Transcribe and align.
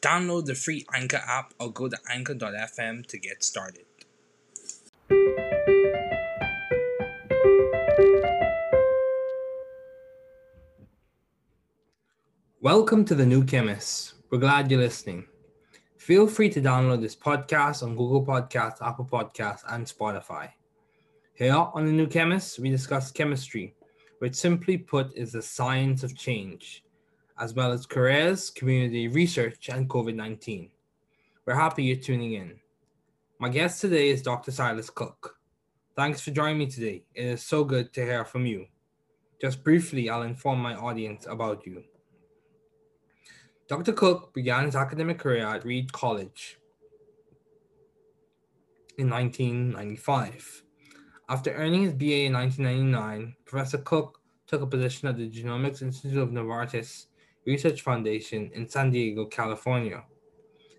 Download 0.00 0.46
the 0.46 0.54
free 0.54 0.86
Anchor 0.94 1.20
app 1.26 1.52
or 1.60 1.70
go 1.70 1.86
to 1.86 1.98
anchor.fm 2.08 3.06
to 3.06 3.18
get 3.18 3.44
started. 3.44 3.84
Welcome 12.62 13.04
to 13.04 13.14
The 13.14 13.26
New 13.26 13.44
Chemist. 13.44 14.14
We're 14.30 14.38
glad 14.38 14.70
you're 14.70 14.80
listening. 14.80 15.26
Feel 15.98 16.26
free 16.26 16.48
to 16.48 16.62
download 16.62 17.02
this 17.02 17.16
podcast 17.16 17.82
on 17.82 17.94
Google 17.94 18.24
Podcasts, 18.24 18.80
Apple 18.80 19.04
Podcasts, 19.04 19.64
and 19.68 19.84
Spotify. 19.84 20.48
Here 21.34 21.52
on 21.54 21.84
The 21.84 21.92
New 21.92 22.06
Chemist, 22.06 22.58
we 22.58 22.70
discuss 22.70 23.10
chemistry, 23.10 23.74
which 24.20 24.34
simply 24.34 24.78
put 24.78 25.12
is 25.14 25.32
the 25.32 25.42
science 25.42 26.02
of 26.02 26.16
change 26.16 26.84
as 27.40 27.54
well 27.54 27.72
as 27.72 27.86
careers, 27.86 28.50
community 28.50 29.08
research, 29.08 29.70
and 29.70 29.88
COVID 29.88 30.14
19. 30.14 30.68
We're 31.46 31.54
happy 31.54 31.84
you're 31.84 31.96
tuning 31.96 32.34
in. 32.34 32.60
My 33.38 33.48
guest 33.48 33.80
today 33.80 34.10
is 34.10 34.20
Dr. 34.20 34.52
Silas 34.52 34.90
Cook. 34.90 35.38
Thanks 35.96 36.20
for 36.20 36.30
joining 36.32 36.58
me 36.58 36.66
today. 36.66 37.02
It 37.14 37.24
is 37.24 37.42
so 37.42 37.64
good 37.64 37.94
to 37.94 38.04
hear 38.04 38.26
from 38.26 38.44
you. 38.44 38.66
Just 39.40 39.64
briefly, 39.64 40.10
I'll 40.10 40.22
inform 40.22 40.60
my 40.60 40.74
audience 40.74 41.26
about 41.26 41.66
you. 41.66 41.82
Dr. 43.68 43.94
Cook 43.94 44.34
began 44.34 44.66
his 44.66 44.76
academic 44.76 45.18
career 45.18 45.46
at 45.46 45.64
Reed 45.64 45.90
College 45.92 46.58
in 48.98 49.08
1995. 49.08 50.62
After 51.30 51.54
earning 51.54 51.84
his 51.84 51.94
BA 51.94 52.26
in 52.26 52.34
1999, 52.34 53.34
Professor 53.46 53.78
Cook 53.78 54.20
took 54.46 54.60
a 54.60 54.66
position 54.66 55.08
at 55.08 55.16
the 55.16 55.30
Genomics 55.30 55.80
Institute 55.80 56.18
of 56.18 56.30
Novartis 56.30 57.06
Research 57.50 57.80
Foundation 57.82 58.48
in 58.54 58.68
San 58.68 58.90
Diego, 58.92 59.24
California. 59.26 60.04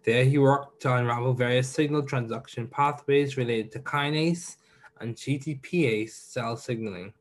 There, 0.05 0.23
he 0.23 0.37
worked 0.37 0.81
to 0.81 0.95
unravel 0.95 1.33
various 1.33 1.69
signal 1.69 2.03
transduction 2.03 2.71
pathways 2.71 3.35
related 3.35 3.73
to 3.73 3.79
kinase 3.79 4.55
and 5.01 5.13
GTPase 5.13 6.11
cell 6.11 6.55
signaling. 6.55 7.13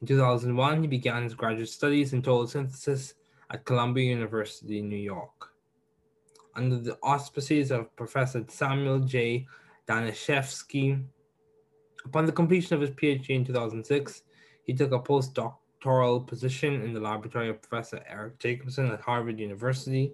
In 0.00 0.08
2001, 0.08 0.82
he 0.82 0.88
began 0.88 1.22
his 1.22 1.34
graduate 1.34 1.68
studies 1.68 2.12
in 2.12 2.20
total 2.20 2.48
synthesis 2.48 3.14
at 3.50 3.64
Columbia 3.64 4.10
University 4.10 4.80
in 4.80 4.88
New 4.88 5.04
York. 5.14 5.52
Under 6.56 6.78
the 6.78 6.98
auspices 7.00 7.70
of 7.70 7.94
Professor 7.94 8.44
Samuel 8.48 8.98
J. 8.98 9.46
Danishefsky, 9.88 11.00
upon 12.04 12.26
the 12.26 12.32
completion 12.32 12.74
of 12.74 12.80
his 12.80 12.90
PhD 12.90 13.30
in 13.30 13.44
2006, 13.44 14.22
he 14.64 14.74
took 14.74 14.90
a 14.90 14.98
postdoc 14.98 15.54
position 15.84 16.80
in 16.82 16.94
the 16.94 17.00
laboratory 17.00 17.50
of 17.50 17.60
Professor 17.60 18.02
Eric 18.08 18.38
Jacobsen 18.38 18.90
at 18.90 19.00
Harvard 19.00 19.38
University. 19.38 20.12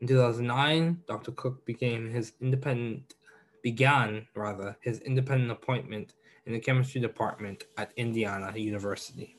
In 0.00 0.06
2009, 0.06 1.00
Dr. 1.08 1.32
Cook 1.32 1.64
became 1.64 2.10
his 2.10 2.32
independent 2.40 3.14
began 3.62 4.26
rather 4.34 4.76
his 4.82 4.98
independent 5.00 5.50
appointment 5.50 6.14
in 6.46 6.52
the 6.52 6.58
chemistry 6.58 7.00
department 7.00 7.64
at 7.78 7.92
Indiana 7.96 8.52
University. 8.56 9.38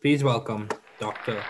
Please 0.00 0.24
welcome 0.24 0.68
Dr. 0.98 1.44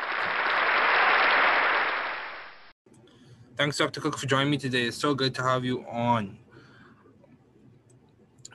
Thanks, 3.56 3.78
Dr. 3.78 4.00
Cook, 4.00 4.18
for 4.18 4.26
joining 4.26 4.50
me 4.50 4.56
today. 4.56 4.82
It's 4.82 4.96
so 4.96 5.14
good 5.14 5.34
to 5.36 5.42
have 5.42 5.64
you 5.64 5.84
on. 5.90 6.38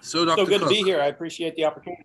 So, 0.02 0.24
Dr. 0.24 0.42
So 0.42 0.46
good 0.46 0.60
Cook, 0.60 0.70
to 0.70 0.76
be 0.76 0.84
here. 0.84 1.02
I 1.02 1.08
appreciate 1.08 1.56
the 1.56 1.66
opportunity. 1.66 2.04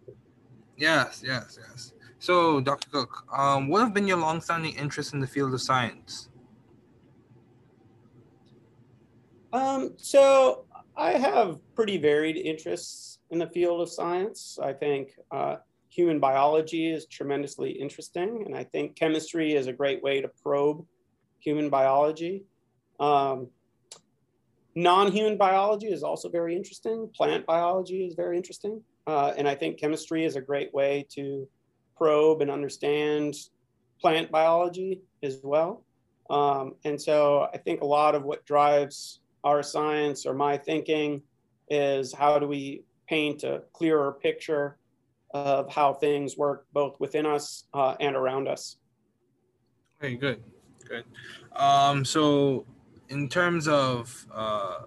Yes, 0.76 1.22
yes, 1.24 1.58
yes. 1.60 1.92
So, 2.20 2.60
Dr. 2.60 2.90
Cook, 2.90 3.24
um, 3.32 3.68
what 3.68 3.80
have 3.80 3.94
been 3.94 4.08
your 4.08 4.16
longstanding 4.16 4.74
interests 4.74 5.12
in 5.12 5.20
the 5.20 5.26
field 5.26 5.54
of 5.54 5.62
science? 5.62 6.28
Um, 9.52 9.94
so, 9.96 10.64
I 10.96 11.12
have 11.12 11.58
pretty 11.76 11.96
varied 11.96 12.36
interests 12.36 13.20
in 13.30 13.38
the 13.38 13.46
field 13.46 13.80
of 13.80 13.88
science. 13.88 14.58
I 14.60 14.72
think 14.72 15.12
uh, 15.30 15.56
human 15.90 16.18
biology 16.18 16.90
is 16.90 17.06
tremendously 17.06 17.70
interesting, 17.70 18.42
and 18.44 18.54
I 18.54 18.64
think 18.64 18.96
chemistry 18.96 19.54
is 19.54 19.68
a 19.68 19.72
great 19.72 20.02
way 20.02 20.20
to 20.20 20.28
probe 20.42 20.84
human 21.38 21.70
biology. 21.70 22.42
Um, 22.98 23.48
non 24.74 25.12
human 25.12 25.36
biology 25.36 25.86
is 25.86 26.02
also 26.02 26.28
very 26.28 26.56
interesting, 26.56 27.08
plant 27.14 27.46
biology 27.46 28.04
is 28.04 28.14
very 28.14 28.36
interesting. 28.36 28.82
Uh, 29.06 29.32
and 29.38 29.48
I 29.48 29.54
think 29.54 29.78
chemistry 29.78 30.24
is 30.24 30.36
a 30.36 30.40
great 30.40 30.74
way 30.74 31.06
to 31.10 31.48
probe 31.98 32.40
and 32.40 32.50
understand 32.50 33.34
plant 34.00 34.30
biology 34.30 35.02
as 35.22 35.40
well. 35.42 35.82
Um, 36.30 36.74
and 36.84 37.00
so 37.00 37.48
I 37.52 37.58
think 37.58 37.80
a 37.80 37.86
lot 37.86 38.14
of 38.14 38.22
what 38.22 38.44
drives 38.46 39.20
our 39.44 39.62
science 39.62 40.24
or 40.24 40.34
my 40.34 40.56
thinking 40.56 41.22
is 41.68 42.12
how 42.12 42.38
do 42.38 42.46
we 42.46 42.84
paint 43.08 43.44
a 43.44 43.62
clearer 43.72 44.12
picture 44.12 44.78
of 45.32 45.70
how 45.70 45.92
things 45.92 46.36
work 46.36 46.66
both 46.72 46.98
within 47.00 47.26
us 47.26 47.64
uh, 47.74 47.94
and 48.00 48.16
around 48.16 48.48
us. 48.48 48.76
Okay, 50.02 50.14
good, 50.14 50.42
good. 50.86 51.04
Um, 51.56 52.04
so, 52.04 52.64
in 53.08 53.28
terms 53.28 53.68
of 53.68 54.26
uh, 54.32 54.80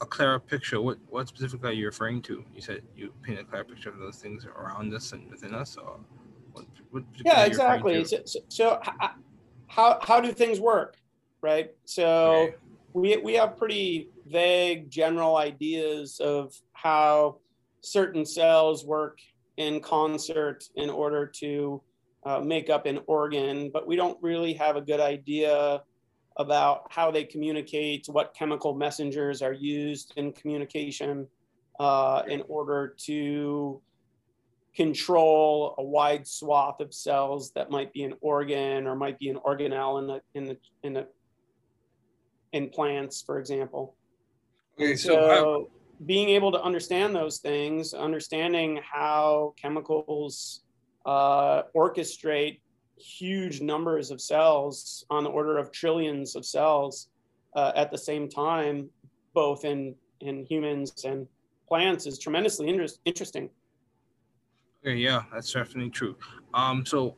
a 0.00 0.06
clearer 0.06 0.40
picture, 0.40 0.80
what 0.80 0.98
what 1.08 1.28
specifically 1.28 1.70
are 1.70 1.72
you 1.72 1.86
referring 1.86 2.22
to? 2.22 2.44
You 2.54 2.60
said 2.60 2.82
you 2.96 3.12
paint 3.22 3.38
a 3.38 3.44
clear 3.44 3.64
picture 3.64 3.90
of 3.90 3.98
those 3.98 4.16
things 4.16 4.46
around 4.46 4.92
us 4.94 5.12
and 5.12 5.30
within 5.30 5.54
us, 5.54 5.76
or 5.76 5.98
yeah, 7.24 7.44
exactly. 7.44 8.04
So, 8.04 8.18
so, 8.48 8.80
how 9.66 9.98
how 10.02 10.20
do 10.20 10.32
things 10.32 10.60
work, 10.60 10.96
right? 11.42 11.70
So 11.84 12.50
we 12.92 13.16
we 13.18 13.34
have 13.34 13.56
pretty 13.56 14.08
vague 14.26 14.90
general 14.90 15.36
ideas 15.36 16.20
of 16.20 16.54
how 16.72 17.38
certain 17.80 18.24
cells 18.24 18.84
work 18.84 19.18
in 19.56 19.80
concert 19.80 20.64
in 20.76 20.90
order 20.90 21.26
to 21.26 21.82
uh, 22.24 22.40
make 22.40 22.70
up 22.70 22.86
an 22.86 23.00
organ, 23.06 23.70
but 23.72 23.86
we 23.86 23.96
don't 23.96 24.18
really 24.22 24.52
have 24.52 24.76
a 24.76 24.80
good 24.80 25.00
idea 25.00 25.82
about 26.36 26.82
how 26.90 27.10
they 27.10 27.24
communicate, 27.24 28.06
what 28.08 28.34
chemical 28.34 28.74
messengers 28.74 29.42
are 29.42 29.52
used 29.52 30.12
in 30.16 30.32
communication 30.32 31.26
uh, 31.80 32.22
in 32.28 32.42
order 32.48 32.94
to 32.96 33.80
control 34.78 35.74
a 35.78 35.82
wide 35.82 36.24
swath 36.24 36.78
of 36.78 36.94
cells 36.94 37.50
that 37.56 37.68
might 37.68 37.92
be 37.92 38.04
an 38.04 38.14
organ 38.20 38.86
or 38.86 38.94
might 38.94 39.18
be 39.18 39.28
an 39.28 39.36
organelle 39.44 39.98
in 39.98 40.06
the 40.06 40.20
in 40.34 40.44
the 40.44 40.56
in 40.84 40.92
the 40.92 41.08
in 42.52 42.70
plants, 42.70 43.20
for 43.20 43.40
example. 43.40 43.96
Okay, 44.76 44.94
so, 44.94 45.14
so 45.14 45.70
being 46.06 46.28
able 46.28 46.52
to 46.52 46.62
understand 46.62 47.12
those 47.12 47.38
things, 47.38 47.92
understanding 47.92 48.80
how 48.88 49.52
chemicals 49.60 50.62
uh, 51.04 51.62
orchestrate 51.74 52.60
huge 52.96 53.60
numbers 53.60 54.12
of 54.12 54.20
cells 54.20 55.04
on 55.10 55.24
the 55.24 55.30
order 55.30 55.58
of 55.58 55.72
trillions 55.72 56.36
of 56.36 56.46
cells 56.46 57.08
uh, 57.56 57.72
at 57.74 57.90
the 57.90 57.98
same 57.98 58.28
time, 58.28 58.88
both 59.34 59.64
in 59.64 59.96
in 60.20 60.46
humans 60.46 61.04
and 61.04 61.26
plants, 61.66 62.06
is 62.06 62.16
tremendously 62.16 62.68
inter- 62.68 62.86
interesting. 63.04 63.50
Yeah, 64.82 65.24
that's 65.32 65.52
definitely 65.52 65.90
true. 65.90 66.16
Um, 66.54 66.86
so 66.86 67.16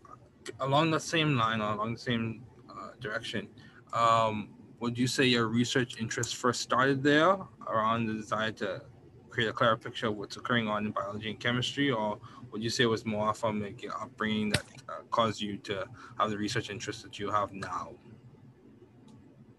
along 0.60 0.90
the 0.90 1.00
same 1.00 1.36
line, 1.36 1.60
along 1.60 1.94
the 1.94 2.00
same 2.00 2.42
uh, 2.68 2.90
direction, 3.00 3.48
um, 3.92 4.48
would 4.80 4.96
you 4.96 5.06
say 5.06 5.24
your 5.24 5.46
research 5.46 6.00
interest 6.00 6.36
first 6.36 6.62
started 6.62 7.02
there 7.02 7.36
around 7.66 8.06
the 8.06 8.14
desire 8.14 8.52
to 8.52 8.82
create 9.28 9.48
a 9.48 9.52
clearer 9.52 9.76
picture 9.76 10.08
of 10.08 10.16
what's 10.16 10.36
occurring 10.36 10.68
on 10.68 10.86
in 10.86 10.92
biology 10.92 11.30
and 11.30 11.38
chemistry, 11.38 11.90
or 11.90 12.18
would 12.50 12.62
you 12.62 12.70
say 12.70 12.84
it 12.84 12.86
was 12.86 13.04
more 13.04 13.32
from 13.34 13.62
like 13.62 13.82
your 13.82 13.94
upbringing 14.00 14.48
that 14.48 14.64
uh, 14.88 15.02
caused 15.10 15.40
you 15.40 15.56
to 15.58 15.86
have 16.18 16.30
the 16.30 16.36
research 16.36 16.70
interest 16.70 17.02
that 17.02 17.18
you 17.18 17.30
have 17.30 17.52
now? 17.52 17.92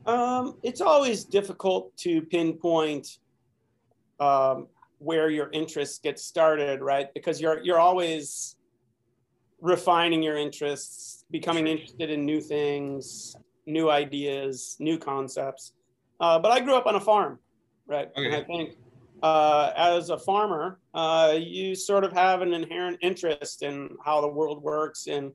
Um, 0.05 0.57
it's 0.63 0.81
always 0.81 1.23
difficult 1.23 1.95
to 1.97 2.21
pinpoint 2.23 3.19
um, 4.19 4.67
where 5.01 5.31
your 5.31 5.49
interests 5.51 5.97
get 5.97 6.19
started, 6.19 6.81
right? 6.81 7.11
Because 7.13 7.41
you're 7.41 7.63
you're 7.63 7.79
always 7.79 8.55
refining 9.59 10.21
your 10.21 10.37
interests, 10.37 11.25
becoming 11.31 11.67
interested 11.67 12.09
in 12.11 12.25
new 12.25 12.39
things, 12.39 13.35
new 13.65 13.89
ideas, 13.89 14.77
new 14.79 14.97
concepts. 14.97 15.73
Uh, 16.19 16.37
but 16.37 16.51
I 16.51 16.59
grew 16.59 16.75
up 16.75 16.85
on 16.85 16.95
a 16.95 16.99
farm, 16.99 17.39
right? 17.87 18.09
Okay. 18.15 18.25
And 18.25 18.35
I 18.35 18.43
think 18.43 18.75
uh, 19.23 19.71
as 19.75 20.09
a 20.09 20.17
farmer, 20.17 20.79
uh, 20.93 21.35
you 21.37 21.73
sort 21.73 22.03
of 22.03 22.11
have 22.13 22.41
an 22.41 22.53
inherent 22.53 22.99
interest 23.01 23.63
in 23.63 23.95
how 24.05 24.21
the 24.21 24.27
world 24.27 24.61
works 24.61 25.07
and 25.07 25.31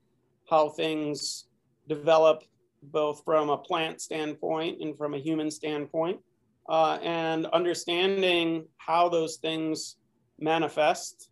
how 0.48 0.68
things 0.68 1.46
develop, 1.88 2.44
both 2.84 3.22
from 3.24 3.50
a 3.50 3.58
plant 3.58 4.00
standpoint 4.00 4.80
and 4.80 4.96
from 4.96 5.14
a 5.14 5.18
human 5.18 5.50
standpoint, 5.50 6.20
uh, 6.68 6.98
and 7.02 7.46
understanding 7.46 8.66
how 8.78 9.08
those 9.08 9.36
things 9.36 9.96
manifest, 10.38 11.30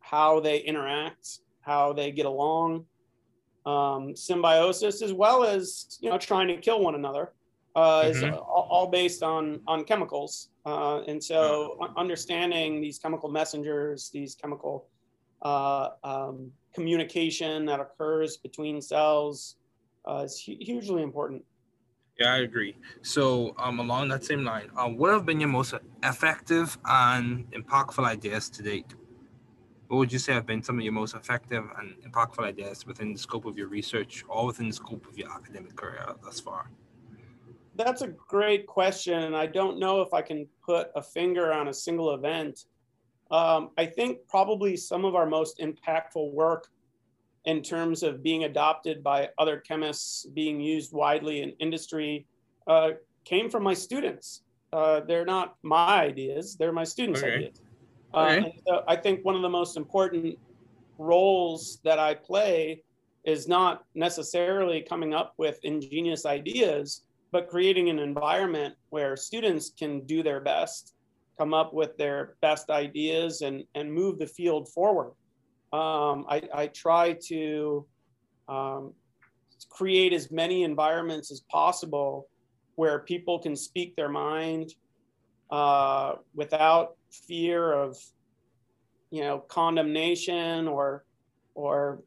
how 0.00 0.40
they 0.40 0.58
interact, 0.58 1.40
how 1.60 1.92
they 1.92 2.10
get 2.10 2.26
along, 2.26 2.84
um, 3.64 4.14
symbiosis, 4.14 5.02
as 5.02 5.12
well 5.12 5.44
as 5.44 5.98
you 6.00 6.10
know 6.10 6.18
trying 6.18 6.48
to 6.48 6.56
kill 6.56 6.80
one 6.80 6.94
another, 6.94 7.32
uh, 7.74 8.02
mm-hmm. 8.02 8.10
is 8.10 8.22
all, 8.22 8.68
all, 8.70 8.86
based 8.86 9.22
on 9.22 9.60
on 9.66 9.84
chemicals. 9.84 10.50
Uh, 10.64 11.02
and 11.02 11.22
so, 11.22 11.78
understanding 11.96 12.80
these 12.80 12.98
chemical 12.98 13.28
messengers, 13.28 14.10
these 14.10 14.34
chemical 14.34 14.88
uh, 15.42 15.90
um, 16.04 16.50
communication 16.74 17.64
that 17.66 17.80
occurs 17.80 18.36
between 18.36 18.80
cells 18.80 19.56
uh, 20.08 20.22
is 20.24 20.42
hu- 20.44 20.56
hugely 20.60 21.02
important. 21.02 21.42
Yeah, 22.18 22.32
I 22.32 22.38
agree. 22.38 22.76
So, 23.02 23.54
um, 23.58 23.78
along 23.78 24.08
that 24.08 24.24
same 24.24 24.42
line, 24.42 24.70
uh, 24.74 24.88
what 24.88 25.12
have 25.12 25.26
been 25.26 25.38
your 25.38 25.50
most 25.50 25.74
effective 26.02 26.78
and 26.86 27.50
impactful 27.50 28.04
ideas 28.04 28.48
to 28.50 28.62
date? 28.62 28.94
What 29.88 29.98
would 29.98 30.12
you 30.12 30.18
say 30.18 30.32
have 30.32 30.46
been 30.46 30.62
some 30.62 30.78
of 30.78 30.84
your 30.84 30.94
most 30.94 31.14
effective 31.14 31.64
and 31.78 31.94
impactful 32.02 32.42
ideas 32.42 32.86
within 32.86 33.12
the 33.12 33.18
scope 33.18 33.44
of 33.44 33.58
your 33.58 33.68
research 33.68 34.24
or 34.28 34.46
within 34.46 34.68
the 34.68 34.72
scope 34.72 35.06
of 35.06 35.18
your 35.18 35.30
academic 35.30 35.76
career 35.76 36.06
thus 36.24 36.40
far? 36.40 36.70
That's 37.74 38.00
a 38.00 38.08
great 38.08 38.66
question. 38.66 39.34
I 39.34 39.46
don't 39.46 39.78
know 39.78 40.00
if 40.00 40.14
I 40.14 40.22
can 40.22 40.48
put 40.64 40.88
a 40.96 41.02
finger 41.02 41.52
on 41.52 41.68
a 41.68 41.74
single 41.74 42.14
event. 42.14 42.64
Um, 43.30 43.70
I 43.76 43.84
think 43.84 44.20
probably 44.26 44.76
some 44.76 45.04
of 45.04 45.14
our 45.14 45.26
most 45.26 45.58
impactful 45.58 46.32
work 46.32 46.68
in 47.46 47.62
terms 47.62 48.02
of 48.02 48.22
being 48.22 48.44
adopted 48.44 49.02
by 49.02 49.30
other 49.38 49.58
chemists, 49.58 50.26
being 50.26 50.60
used 50.60 50.92
widely 50.92 51.42
in 51.42 51.50
industry, 51.60 52.26
uh, 52.66 52.90
came 53.24 53.48
from 53.48 53.62
my 53.62 53.74
students. 53.74 54.42
Uh, 54.72 55.00
they're 55.00 55.24
not 55.24 55.56
my 55.62 56.00
ideas, 56.00 56.56
they're 56.56 56.72
my 56.72 56.84
students' 56.84 57.22
okay. 57.22 57.34
ideas. 57.34 57.60
Uh, 58.12 58.18
okay. 58.18 58.60
so 58.66 58.82
I 58.88 58.96
think 58.96 59.24
one 59.24 59.36
of 59.36 59.42
the 59.42 59.48
most 59.48 59.76
important 59.76 60.38
roles 60.98 61.78
that 61.84 61.98
I 61.98 62.14
play 62.14 62.82
is 63.24 63.48
not 63.48 63.84
necessarily 63.94 64.80
coming 64.80 65.14
up 65.14 65.34
with 65.36 65.58
ingenious 65.62 66.26
ideas, 66.26 67.02
but 67.30 67.48
creating 67.48 67.90
an 67.90 67.98
environment 67.98 68.74
where 68.90 69.16
students 69.16 69.72
can 69.78 70.00
do 70.06 70.22
their 70.22 70.40
best, 70.40 70.94
come 71.38 71.52
up 71.52 71.74
with 71.74 71.96
their 71.96 72.36
best 72.40 72.70
ideas, 72.70 73.42
and, 73.42 73.64
and 73.74 73.92
move 73.92 74.18
the 74.18 74.26
field 74.26 74.68
forward. 74.68 75.12
Um, 75.72 76.26
I, 76.28 76.42
I, 76.54 76.66
try 76.68 77.14
to 77.26 77.84
um, 78.48 78.92
create 79.68 80.12
as 80.12 80.30
many 80.30 80.62
environments 80.62 81.32
as 81.32 81.40
possible 81.50 82.28
where 82.76 83.00
people 83.00 83.38
can 83.40 83.56
speak 83.56 83.96
their 83.96 84.08
mind 84.08 84.74
uh, 85.50 86.14
without 86.34 86.96
fear 87.10 87.72
of, 87.72 87.98
you 89.10 89.22
know, 89.22 89.40
condemnation 89.40 90.68
or, 90.68 91.04
or, 91.54 92.00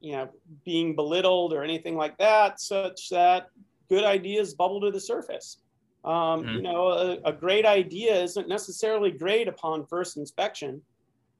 you 0.00 0.12
know, 0.12 0.28
being 0.64 0.94
belittled 0.94 1.52
or 1.52 1.64
anything 1.64 1.96
like 1.96 2.18
that, 2.18 2.60
such 2.60 3.08
that 3.08 3.48
good 3.88 4.04
ideas 4.04 4.54
bubble 4.54 4.80
to 4.82 4.90
the 4.90 5.00
surface. 5.00 5.58
Um, 6.04 6.12
mm-hmm. 6.12 6.48
You 6.56 6.62
know, 6.62 6.88
a, 6.88 7.18
a, 7.24 7.32
great 7.32 7.66
idea 7.66 8.22
isn't 8.22 8.48
necessarily 8.48 9.10
great 9.10 9.48
upon 9.48 9.84
first 9.86 10.16
inspection. 10.16 10.80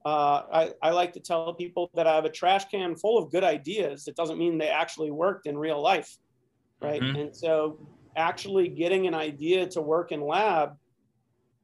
Uh, 0.05 0.43
I, 0.53 0.73
I, 0.81 0.91
like 0.91 1.13
to 1.15 1.21
tell 1.21 1.53
people 1.53 1.91
that 1.95 2.07
I 2.07 2.15
have 2.15 2.25
a 2.25 2.31
trash 2.31 2.67
can 2.67 2.95
full 2.95 3.19
of 3.19 3.31
good 3.33 3.45
ideas. 3.45 4.07
It 4.07 4.15
doesn't 4.17 4.39
mean 4.39 4.57
they 4.57 4.69
actually 4.69 5.11
worked 5.11 5.47
in 5.47 5.59
real 5.59 5.83
life, 5.83 6.17
right? 6.81 7.03
Mm-hmm. 7.03 7.21
And 7.21 7.37
so, 7.37 7.79
actually 8.17 8.69
getting 8.69 9.07
an 9.07 9.15
idea 9.15 9.67
to 9.67 9.83
work 9.83 10.13
in 10.13 10.21
lab 10.21 10.77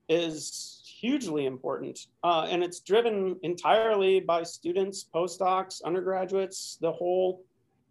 is 0.09 0.83
hugely 1.01 1.47
important, 1.47 2.07
uh, 2.25 2.47
and 2.51 2.63
it's 2.63 2.81
driven 2.81 3.39
entirely 3.43 4.21
by 4.21 4.43
students, 4.43 5.07
postdocs, 5.15 5.83
undergraduates, 5.85 6.77
the 6.81 6.91
whole 6.91 7.45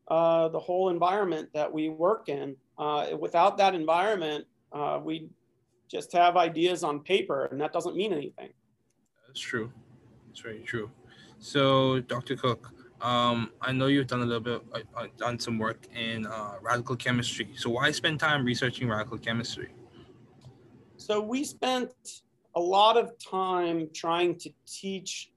uh, 0.10 0.50
the 0.50 0.60
whole 0.60 0.90
environment 0.90 1.50
that 1.54 1.72
we 1.72 1.90
work 1.90 2.28
in. 2.28 2.56
Uh, 2.78 3.08
without 3.18 3.58
that 3.58 3.74
environment, 3.74 4.46
uh, 4.74 5.00
we 5.02 5.30
just 5.88 6.12
have 6.12 6.36
ideas 6.36 6.84
on 6.84 7.00
paper, 7.00 7.46
and 7.46 7.62
that 7.62 7.72
doesn't 7.72 7.96
mean 7.96 8.12
anything. 8.12 8.50
That's 9.28 9.40
true. 9.40 9.72
That's 10.34 10.42
very 10.42 10.62
true. 10.62 10.90
So, 11.38 12.00
Dr. 12.00 12.36
Cook, 12.36 12.74
um, 13.02 13.52
I 13.62 13.72
know 13.72 13.86
you've 13.86 14.08
done 14.08 14.24
a 14.24 14.26
little 14.26 14.42
bit, 14.42 14.64
uh, 14.74 14.80
uh, 14.98 15.08
done 15.16 15.38
some 15.38 15.60
work 15.60 15.86
in 15.96 16.26
uh, 16.26 16.54
radical 16.60 16.96
chemistry. 16.96 17.50
So, 17.56 17.70
why 17.70 17.92
spend 17.92 18.20
time 18.20 18.44
researching 18.44 18.90
radical 18.90 19.20
chemistry? 19.20 19.70
So, 20.98 21.22
we 21.22 21.44
spent 21.44 21.92
a 22.56 22.60
lot 22.60 22.98
of 22.98 23.12
time 23.20 23.90
trying 23.94 24.40
to 24.40 24.50
teach 24.66 25.30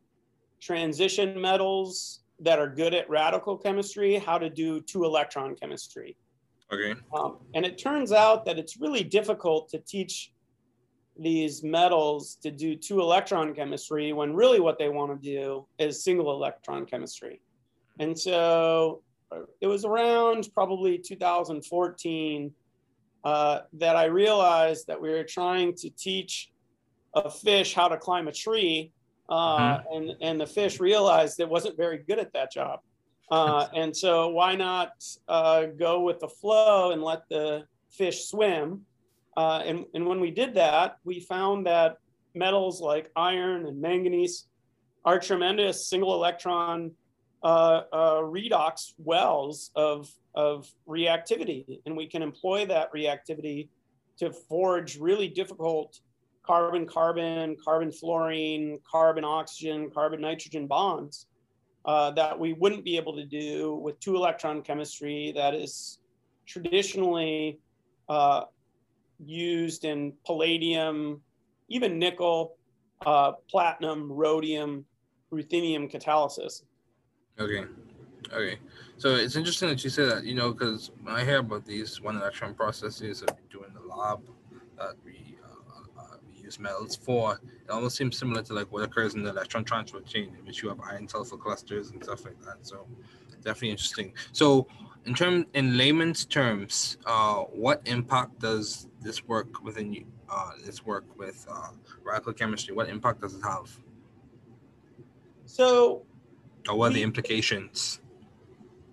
transition 0.62 1.38
metals 1.38 2.20
that 2.40 2.58
are 2.58 2.68
good 2.70 2.94
at 2.94 3.10
radical 3.10 3.58
chemistry 3.58 4.16
how 4.16 4.38
to 4.38 4.48
do 4.48 4.80
two 4.80 5.04
electron 5.04 5.54
chemistry. 5.56 6.16
Okay. 6.72 6.98
Um, 7.14 7.36
and 7.54 7.66
it 7.66 7.76
turns 7.76 8.12
out 8.12 8.46
that 8.46 8.58
it's 8.58 8.80
really 8.80 9.04
difficult 9.04 9.68
to 9.70 9.78
teach 9.78 10.32
these 11.18 11.62
metals 11.62 12.36
to 12.42 12.50
do 12.50 12.76
two 12.76 13.00
electron 13.00 13.54
chemistry 13.54 14.12
when 14.12 14.34
really 14.34 14.60
what 14.60 14.78
they 14.78 14.88
want 14.88 15.10
to 15.10 15.28
do 15.28 15.66
is 15.78 16.02
single 16.02 16.32
electron 16.32 16.84
chemistry. 16.86 17.40
And 17.98 18.18
so 18.18 19.02
uh, 19.32 19.40
it 19.60 19.66
was 19.66 19.84
around 19.84 20.48
probably 20.54 20.98
2014 20.98 22.52
uh, 23.24 23.60
that 23.72 23.96
I 23.96 24.04
realized 24.04 24.86
that 24.86 25.00
we 25.00 25.10
were 25.10 25.24
trying 25.24 25.74
to 25.76 25.90
teach 25.90 26.50
a 27.14 27.30
fish 27.30 27.74
how 27.74 27.88
to 27.88 27.96
climb 27.96 28.28
a 28.28 28.32
tree. 28.32 28.92
Uh, 29.28 29.78
mm-hmm. 29.78 29.96
and, 29.96 30.16
and 30.20 30.40
the 30.40 30.46
fish 30.46 30.78
realized 30.78 31.40
it 31.40 31.48
wasn't 31.48 31.76
very 31.76 31.98
good 31.98 32.18
at 32.18 32.32
that 32.34 32.52
job. 32.52 32.80
Uh, 33.30 33.66
and 33.74 33.96
so 33.96 34.28
why 34.28 34.54
not 34.54 34.92
uh, 35.28 35.64
go 35.76 36.02
with 36.02 36.20
the 36.20 36.28
flow 36.28 36.92
and 36.92 37.02
let 37.02 37.28
the 37.28 37.64
fish 37.90 38.26
swim? 38.26 38.82
Uh, 39.36 39.62
and, 39.64 39.84
and 39.94 40.06
when 40.06 40.20
we 40.20 40.30
did 40.30 40.54
that, 40.54 40.96
we 41.04 41.20
found 41.20 41.66
that 41.66 41.98
metals 42.34 42.80
like 42.80 43.10
iron 43.16 43.66
and 43.66 43.80
manganese 43.80 44.46
are 45.04 45.18
tremendous 45.18 45.88
single 45.88 46.14
electron 46.14 46.90
uh, 47.42 47.82
uh, 47.92 48.20
redox 48.22 48.94
wells 48.98 49.70
of, 49.76 50.10
of 50.34 50.68
reactivity. 50.88 51.80
And 51.86 51.96
we 51.96 52.06
can 52.06 52.22
employ 52.22 52.66
that 52.66 52.92
reactivity 52.92 53.68
to 54.18 54.32
forge 54.32 54.98
really 54.98 55.28
difficult 55.28 56.00
carbon 56.44 56.86
carbon, 56.86 57.56
carbon 57.62 57.90
fluorine, 57.90 58.78
carbon 58.88 59.24
oxygen, 59.24 59.90
carbon 59.90 60.20
nitrogen 60.20 60.66
bonds 60.66 61.26
uh, 61.84 62.10
that 62.12 62.38
we 62.38 62.52
wouldn't 62.52 62.84
be 62.84 62.96
able 62.96 63.14
to 63.16 63.24
do 63.24 63.74
with 63.76 63.98
two 64.00 64.16
electron 64.16 64.62
chemistry 64.62 65.32
that 65.34 65.54
is 65.54 65.98
traditionally 66.46 67.58
uh, 68.08 68.42
used 69.18 69.84
in 69.84 70.12
palladium, 70.24 71.20
even 71.68 71.98
nickel, 71.98 72.56
uh, 73.04 73.32
platinum, 73.50 74.10
rhodium, 74.10 74.84
ruthenium 75.32 75.90
catalysis. 75.90 76.62
Okay. 77.38 77.64
Okay. 78.32 78.58
So 78.96 79.14
it's 79.14 79.36
interesting 79.36 79.68
that 79.68 79.84
you 79.84 79.90
say 79.90 80.06
that, 80.06 80.24
you 80.24 80.34
know, 80.34 80.52
because 80.52 80.90
when 81.02 81.14
I 81.14 81.24
hear 81.24 81.38
about 81.38 81.64
these 81.64 82.00
one 82.00 82.16
electron 82.16 82.54
processes 82.54 83.20
that 83.20 83.36
we 83.36 83.42
do 83.50 83.64
in 83.64 83.74
the 83.74 83.80
lab, 83.80 84.20
that 84.78 84.96
we 85.04 85.26
use 86.46 86.58
metals 86.58 86.96
for. 86.96 87.34
It 87.64 87.70
almost 87.70 87.96
seems 87.96 88.16
similar 88.16 88.42
to 88.44 88.54
like 88.54 88.72
what 88.72 88.84
occurs 88.84 89.14
in 89.14 89.22
the 89.22 89.30
electron 89.30 89.64
transfer 89.64 90.00
chain, 90.00 90.34
in 90.38 90.46
which 90.46 90.62
you 90.62 90.68
have 90.70 90.80
iron 90.80 91.06
sulfur 91.08 91.36
clusters 91.36 91.90
and 91.90 92.02
stuff 92.02 92.24
like 92.24 92.40
that. 92.44 92.58
So 92.62 92.86
definitely 93.42 93.70
interesting. 93.70 94.14
So 94.32 94.66
in 95.06 95.14
term 95.14 95.46
in 95.54 95.76
layman's 95.76 96.24
terms, 96.24 96.98
uh, 97.06 97.36
what 97.64 97.80
impact 97.86 98.38
does 98.40 98.88
this 99.00 99.26
work 99.26 99.62
within 99.62 99.92
you? 99.92 100.04
Uh, 100.28 100.50
this 100.64 100.84
work 100.84 101.04
with 101.16 101.46
uh, 101.48 101.68
radical 102.02 102.32
chemistry, 102.32 102.74
what 102.74 102.88
impact 102.88 103.20
does 103.20 103.34
it 103.34 103.42
have? 103.42 103.70
So, 105.44 106.02
or 106.68 106.76
what 106.76 106.90
are 106.90 106.94
the 106.94 107.02
implications? 107.02 108.00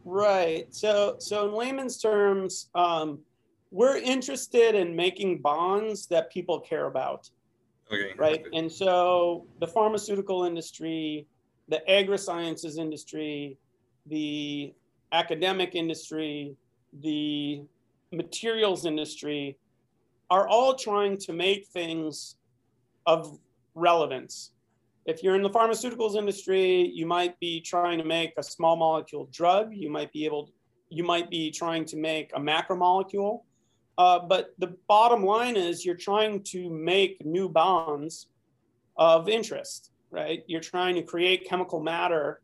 Right. 0.05 0.67
So, 0.69 1.15
so 1.17 1.47
in 1.47 1.53
layman's 1.53 1.97
terms, 1.97 2.69
um, 2.75 3.19
we're 3.71 3.97
interested 3.97 4.75
in 4.75 4.95
making 4.95 5.39
bonds 5.41 6.05
that 6.07 6.31
people 6.31 6.59
care 6.59 6.85
about. 6.85 7.31
Okay. 7.91 8.11
Right. 8.15 8.45
And 8.53 8.71
so 8.71 9.47
the 9.59 9.67
pharmaceutical 9.67 10.43
industry, 10.43 11.25
the 11.67 11.89
agri-sciences 11.89 12.77
industry, 12.77 13.57
the 14.05 14.73
academic 15.13 15.75
industry, 15.75 16.55
the 17.01 17.61
materials 18.11 18.85
industry 18.85 19.57
are 20.29 20.47
all 20.47 20.75
trying 20.75 21.17
to 21.17 21.31
make 21.31 21.67
things 21.67 22.35
of 23.05 23.37
relevance. 23.75 24.51
If 25.05 25.21
you're 25.21 25.35
in 25.35 25.43
the 25.43 25.49
pharmaceuticals 25.49 26.15
industry, 26.15 26.87
you 26.93 27.05
might 27.05 27.39
be 27.39 27.61
trying 27.61 27.97
to 27.99 28.05
make 28.05 28.33
a 28.37 28.43
small 28.43 28.75
molecule 28.75 29.29
drug. 29.31 29.73
You 29.73 29.89
might 29.89 30.11
be 30.11 30.25
able, 30.25 30.49
you 30.89 31.03
might 31.03 31.29
be 31.29 31.51
trying 31.51 31.85
to 31.85 31.97
make 31.97 32.31
a 32.33 32.39
macromolecule. 32.39 33.41
Uh, 33.97 34.19
but 34.19 34.53
the 34.57 34.75
bottom 34.87 35.23
line 35.23 35.55
is 35.55 35.85
you're 35.85 35.95
trying 35.95 36.41
to 36.43 36.69
make 36.69 37.23
new 37.25 37.47
bonds 37.47 38.27
of 38.97 39.29
interest, 39.29 39.91
right? 40.09 40.43
You're 40.47 40.61
trying 40.61 40.95
to 40.95 41.03
create 41.03 41.47
chemical 41.47 41.79
matter 41.79 42.41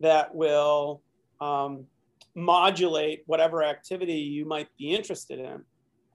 that 0.00 0.34
will 0.34 1.02
um, 1.40 1.86
modulate 2.34 3.22
whatever 3.26 3.62
activity 3.62 4.14
you 4.14 4.44
might 4.44 4.68
be 4.78 4.94
interested 4.94 5.38
in. 5.38 5.62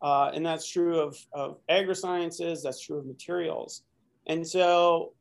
Uh, 0.01 0.31
and 0.33 0.45
that's 0.45 0.67
true 0.67 0.99
of, 0.99 1.17
of 1.33 1.57
agri-sciences, 1.69 2.63
that's 2.63 2.79
true 2.79 2.99
of 2.99 3.05
materials. 3.05 3.83
And 4.27 4.45
so 4.45 5.13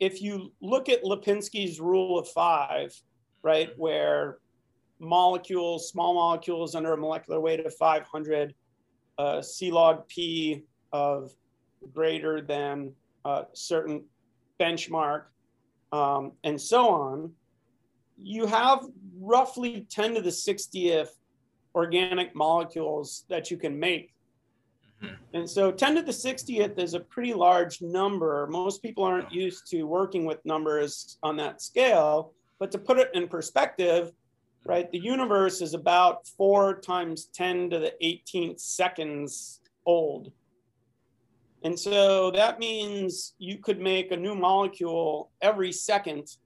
if 0.00 0.20
you 0.20 0.52
look 0.60 0.88
at 0.88 1.04
Lipinski's 1.04 1.80
rule 1.80 2.18
of 2.18 2.28
five, 2.28 2.92
right, 3.42 3.70
where 3.76 4.38
molecules, 4.98 5.88
small 5.88 6.14
molecules 6.14 6.74
under 6.74 6.92
a 6.92 6.96
molecular 6.96 7.40
weight 7.40 7.64
of 7.64 7.74
500, 7.76 8.54
uh, 9.18 9.42
C 9.42 9.70
log 9.70 10.06
P 10.08 10.64
of 10.92 11.30
greater 11.92 12.40
than 12.40 12.92
a 13.24 13.44
certain 13.52 14.04
benchmark, 14.60 15.24
um, 15.92 16.32
and 16.44 16.60
so 16.60 16.88
on, 16.88 17.32
you 18.24 18.46
have 18.46 18.86
roughly 19.20 19.86
10 19.90 20.14
to 20.14 20.20
the 20.20 20.30
60th 20.30 21.08
organic 21.74 22.34
molecules 22.34 23.24
that 23.28 23.50
you 23.50 23.56
can 23.56 23.78
make. 23.78 24.12
Mm-hmm. 25.02 25.14
And 25.34 25.48
so 25.48 25.72
10 25.72 25.96
to 25.96 26.02
the 26.02 26.12
60th 26.12 26.78
is 26.78 26.94
a 26.94 27.00
pretty 27.00 27.34
large 27.34 27.82
number. 27.82 28.46
Most 28.50 28.82
people 28.82 29.04
aren't 29.04 29.32
used 29.32 29.66
to 29.68 29.84
working 29.84 30.24
with 30.24 30.44
numbers 30.44 31.18
on 31.22 31.36
that 31.36 31.60
scale. 31.62 32.32
But 32.58 32.70
to 32.72 32.78
put 32.78 32.98
it 32.98 33.10
in 33.14 33.26
perspective, 33.28 34.12
right, 34.64 34.90
the 34.92 34.98
universe 34.98 35.60
is 35.60 35.74
about 35.74 36.26
four 36.28 36.78
times 36.80 37.26
10 37.34 37.70
to 37.70 37.78
the 37.78 37.92
18th 38.02 38.60
seconds 38.60 39.60
old. 39.86 40.30
And 41.64 41.78
so 41.78 42.30
that 42.32 42.58
means 42.58 43.34
you 43.38 43.58
could 43.58 43.80
make 43.80 44.10
a 44.10 44.16
new 44.16 44.34
molecule 44.34 45.30
every 45.40 45.72
second 45.72 46.36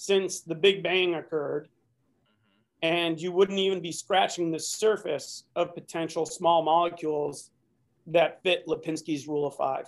since 0.00 0.42
the 0.42 0.54
Big 0.54 0.80
Bang 0.80 1.16
occurred. 1.16 1.68
And 2.82 3.20
you 3.20 3.32
wouldn't 3.32 3.58
even 3.58 3.80
be 3.80 3.90
scratching 3.90 4.52
the 4.52 4.60
surface 4.60 5.42
of 5.56 5.74
potential 5.74 6.24
small 6.24 6.62
molecules 6.62 7.50
that 8.06 8.40
fit 8.44 8.64
Lipinski's 8.68 9.26
rule 9.26 9.44
of 9.44 9.56
five. 9.56 9.86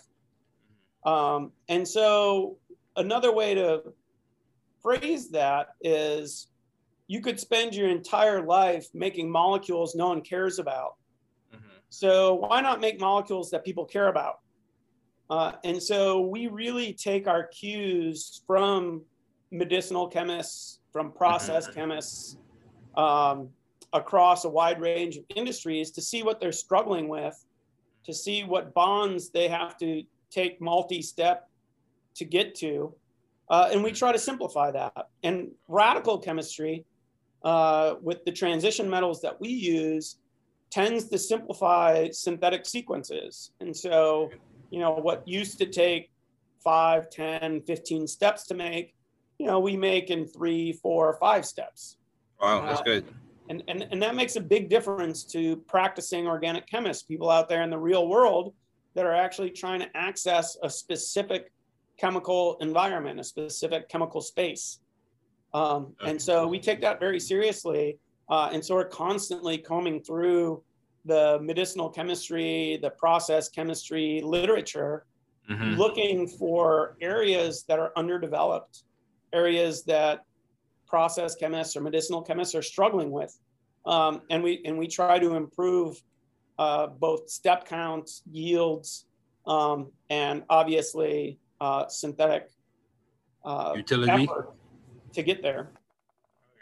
Um, 1.06 1.52
and 1.68 1.86
so 1.86 2.56
another 2.96 3.32
way 3.32 3.54
to 3.54 3.84
phrase 4.82 5.30
that 5.30 5.74
is 5.80 6.48
you 7.06 7.20
could 7.20 7.38
spend 7.38 7.76
your 7.76 7.88
entire 7.88 8.42
life 8.42 8.88
making 8.92 9.30
molecules 9.30 9.94
no 9.94 10.08
one 10.08 10.22
cares 10.22 10.58
about. 10.58 10.96
Mm-hmm. 11.54 11.68
So 11.88 12.34
why 12.34 12.60
not 12.60 12.80
make 12.80 12.98
molecules 12.98 13.48
that 13.52 13.64
people 13.64 13.84
care 13.84 14.08
about? 14.08 14.40
Uh, 15.30 15.52
and 15.62 15.80
so 15.80 16.22
we 16.22 16.48
really 16.48 16.92
take 16.92 17.28
our 17.28 17.44
cues 17.44 18.42
from 18.44 19.02
medicinal 19.50 20.08
chemists, 20.08 20.80
from 20.92 21.12
process 21.12 21.66
mm-hmm. 21.66 21.80
chemists, 21.80 22.36
um, 22.96 23.48
across 23.92 24.44
a 24.44 24.48
wide 24.48 24.80
range 24.80 25.16
of 25.16 25.24
industries 25.34 25.90
to 25.90 26.00
see 26.00 26.22
what 26.22 26.40
they're 26.40 26.52
struggling 26.52 27.08
with, 27.08 27.44
to 28.04 28.14
see 28.14 28.44
what 28.44 28.72
bonds 28.74 29.30
they 29.30 29.48
have 29.48 29.76
to 29.78 30.02
take 30.30 30.60
multi-step 30.60 31.48
to 32.14 32.24
get 32.24 32.54
to. 32.54 32.94
Uh, 33.48 33.70
and 33.72 33.82
we 33.82 33.90
try 33.90 34.12
to 34.12 34.18
simplify 34.18 34.70
that. 34.70 35.08
And 35.24 35.50
radical 35.66 36.18
chemistry, 36.18 36.84
uh, 37.42 37.94
with 38.00 38.24
the 38.24 38.32
transition 38.32 38.88
metals 38.88 39.20
that 39.22 39.40
we 39.40 39.48
use, 39.48 40.18
tends 40.70 41.08
to 41.08 41.18
simplify 41.18 42.08
synthetic 42.10 42.64
sequences. 42.64 43.50
And 43.60 43.76
so, 43.76 44.30
you 44.70 44.78
know, 44.78 44.92
what 44.92 45.26
used 45.26 45.58
to 45.58 45.66
take 45.66 46.10
5, 46.62 47.10
10, 47.10 47.62
15 47.62 48.06
steps 48.06 48.46
to 48.46 48.54
make 48.54 48.94
you 49.40 49.46
know, 49.46 49.58
we 49.58 49.74
make 49.74 50.10
in 50.10 50.26
three, 50.26 50.70
four, 50.70 51.16
five 51.18 51.46
steps. 51.46 51.96
Wow, 52.42 52.66
that's 52.66 52.80
uh, 52.80 52.84
good. 52.84 53.04
And, 53.48 53.62
and, 53.68 53.88
and 53.90 54.02
that 54.02 54.14
makes 54.14 54.36
a 54.36 54.40
big 54.40 54.68
difference 54.68 55.24
to 55.32 55.56
practicing 55.66 56.28
organic 56.28 56.66
chemists, 56.66 57.04
people 57.04 57.30
out 57.30 57.48
there 57.48 57.62
in 57.62 57.70
the 57.70 57.78
real 57.78 58.06
world 58.06 58.52
that 58.94 59.06
are 59.06 59.14
actually 59.14 59.48
trying 59.48 59.80
to 59.80 59.88
access 59.96 60.58
a 60.62 60.68
specific 60.68 61.52
chemical 61.98 62.58
environment, 62.60 63.18
a 63.18 63.24
specific 63.24 63.88
chemical 63.88 64.20
space. 64.20 64.80
Um, 65.54 65.94
and 66.04 66.20
so 66.20 66.46
we 66.46 66.60
take 66.60 66.82
that 66.82 67.00
very 67.00 67.18
seriously. 67.18 67.96
Uh, 68.28 68.50
and 68.52 68.62
so 68.62 68.74
we're 68.74 68.88
constantly 68.88 69.56
combing 69.56 70.02
through 70.02 70.62
the 71.06 71.38
medicinal 71.40 71.88
chemistry, 71.88 72.78
the 72.82 72.90
process 72.90 73.48
chemistry 73.48 74.20
literature, 74.22 75.06
mm-hmm. 75.50 75.76
looking 75.76 76.28
for 76.28 76.98
areas 77.00 77.64
that 77.68 77.78
are 77.78 77.90
underdeveloped 77.96 78.84
areas 79.32 79.84
that 79.84 80.24
process 80.86 81.34
chemists 81.34 81.76
or 81.76 81.80
medicinal 81.80 82.20
chemists 82.20 82.54
are 82.54 82.62
struggling 82.62 83.10
with. 83.10 83.38
Um, 83.86 84.22
and 84.28 84.42
we 84.42 84.60
and 84.64 84.76
we 84.76 84.86
try 84.86 85.18
to 85.18 85.36
improve 85.36 86.02
uh, 86.58 86.88
both 86.88 87.30
step 87.30 87.66
counts, 87.66 88.22
yields, 88.30 89.06
um, 89.46 89.90
and 90.10 90.42
obviously 90.50 91.38
uh, 91.60 91.88
synthetic 91.88 92.50
uh, 93.44 93.72
utility 93.76 94.28
to 95.12 95.22
get 95.22 95.42
there. 95.42 95.70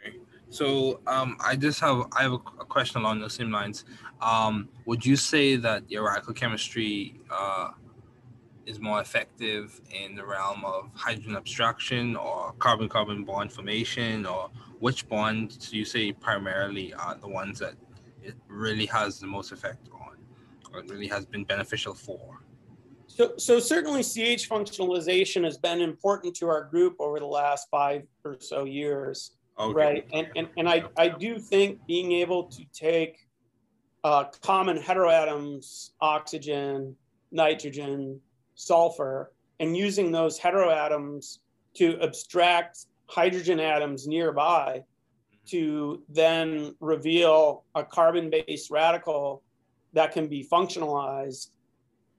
Okay. 0.07 0.19
So 0.51 1.01
um, 1.07 1.37
I 1.41 1.57
just 1.57 1.81
have 1.81 2.07
I 2.17 2.23
have 2.23 2.33
a, 2.33 2.43
a, 2.61 2.65
question 2.65 3.01
along 3.01 3.21
those 3.21 3.35
same 3.35 3.51
lines. 3.51 3.85
Um, 4.21 4.69
would 4.87 5.05
you 5.05 5.17
say 5.17 5.57
that 5.57 5.91
your 5.91 6.07
radical 6.07 6.35
chemistry 6.35 7.21
uh, 7.31 7.71
is 8.69 8.79
more 8.79 9.01
effective 9.01 9.81
in 9.91 10.15
the 10.15 10.25
realm 10.25 10.63
of 10.63 10.91
hydrogen 10.95 11.35
abstraction 11.35 12.15
or 12.15 12.53
carbon 12.59 12.87
carbon 12.87 13.25
bond 13.25 13.51
formation 13.51 14.27
or 14.27 14.51
which 14.79 15.09
bonds 15.09 15.71
do 15.71 15.79
you 15.79 15.87
say 15.87 16.13
primarily 16.13 16.93
are 16.93 17.17
the 17.17 17.27
ones 17.27 17.59
that 17.59 17.75
it 18.23 18.35
really 18.47 18.85
has 18.85 19.19
the 19.19 19.27
most 19.27 19.53
effect 19.53 19.89
on 19.93 20.17
or 20.71 20.81
it 20.81 20.91
really 20.91 21.07
has 21.09 21.25
been 21.25 21.45
beneficial 21.45 21.95
for 21.95 22.43
so, 23.07 23.33
so 23.39 23.59
certainly 23.59 24.03
ch 24.03 24.49
functionalization 24.49 25.43
has 25.45 25.57
been 25.57 25.81
important 25.81 26.37
to 26.37 26.47
our 26.47 26.65
group 26.65 26.95
over 26.99 27.19
the 27.19 27.33
last 27.43 27.69
five 27.71 28.03
or 28.23 28.37
so 28.39 28.65
years 28.65 29.33
okay. 29.59 29.73
right 29.73 30.09
and, 30.13 30.29
and, 30.37 30.47
and 30.59 30.69
I, 30.69 30.85
I 30.99 31.09
do 31.09 31.39
think 31.39 31.87
being 31.87 32.13
able 32.13 32.45
to 32.45 32.63
take 32.75 33.27
uh, 34.05 34.25
common 34.43 34.77
heteroatoms 34.79 35.93
oxygen 36.03 36.95
nitrogen 37.33 38.21
sulfur 38.59 39.33
and 39.61 39.77
using 39.77 40.11
those 40.11 40.39
heteroatoms 40.39 41.39
to 41.75 41.99
abstract 42.03 42.87
hydrogen 43.07 43.61
atoms 43.61 44.07
nearby 44.07 44.83
to 45.47 46.03
then 46.09 46.75
reveal 46.81 47.65
a 47.75 47.85
carbon 47.85 48.31
based 48.31 48.71
radical 48.71 49.43
that 49.93 50.13
can 50.13 50.27
be 50.27 50.45
functionalized 50.45 51.51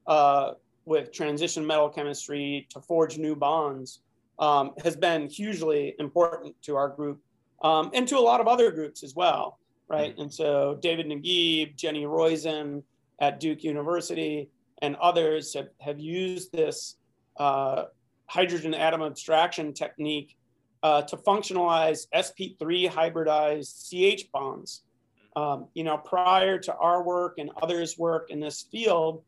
uh, 0.07 0.53
with 0.85 1.11
transition 1.11 1.65
metal 1.65 1.89
chemistry 1.89 2.65
to 2.69 2.79
forge 2.79 3.17
new 3.17 3.35
bonds 3.35 3.99
um, 4.39 4.71
has 4.81 4.95
been 4.95 5.27
hugely 5.29 5.93
important 5.99 6.55
to 6.63 6.75
our 6.75 6.87
group 6.87 7.19
um, 7.61 7.91
and 7.93 8.07
to 8.07 8.17
a 8.17 8.19
lot 8.19 8.39
of 8.39 8.47
other 8.47 8.71
groups 8.71 9.03
as 9.03 9.13
well, 9.13 9.59
right? 9.89 10.17
And 10.17 10.33
so 10.33 10.79
David 10.81 11.07
Nagib, 11.07 11.75
Jenny 11.75 12.05
Roizen 12.05 12.81
at 13.19 13.41
Duke 13.41 13.63
University, 13.63 14.49
and 14.81 14.95
others 14.97 15.53
have, 15.53 15.69
have 15.79 15.99
used 15.99 16.51
this 16.51 16.95
uh, 17.37 17.85
hydrogen 18.27 18.73
atom 18.73 19.01
abstraction 19.01 19.73
technique 19.73 20.35
uh, 20.83 21.01
to 21.01 21.17
functionalize 21.17 22.07
sp3 22.15 22.89
hybridized 22.89 23.89
CH 23.89 24.31
bonds. 24.31 24.83
Um, 25.35 25.67
you 25.73 25.83
know, 25.83 25.97
prior 25.97 26.57
to 26.59 26.75
our 26.75 27.03
work 27.03 27.35
and 27.37 27.51
others' 27.61 27.97
work 27.97 28.29
in 28.29 28.39
this 28.39 28.65
field, 28.71 29.23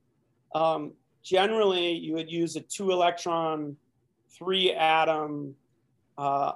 um, 0.56 0.94
generally 1.24 1.92
you 1.92 2.14
would 2.14 2.32
use 2.32 2.56
a 2.56 2.62
two 2.62 2.92
electron, 2.92 3.76
three 4.30 4.74
atom 4.74 5.56
uh, 6.18 6.54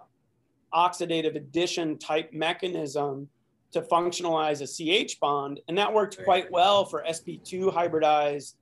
oxidative 0.73 1.35
addition 1.35 1.97
type 1.97 2.33
mechanism 2.33 3.29
to 3.71 3.81
functionalize 3.81 4.61
a 4.61 4.67
CH 5.05 5.19
bond. 5.19 5.59
And 5.67 5.77
that 5.77 5.93
worked 5.93 6.23
quite 6.23 6.49
well 6.51 6.85
for 6.85 7.03
sp2 7.03 7.73
hybridized 7.73 8.55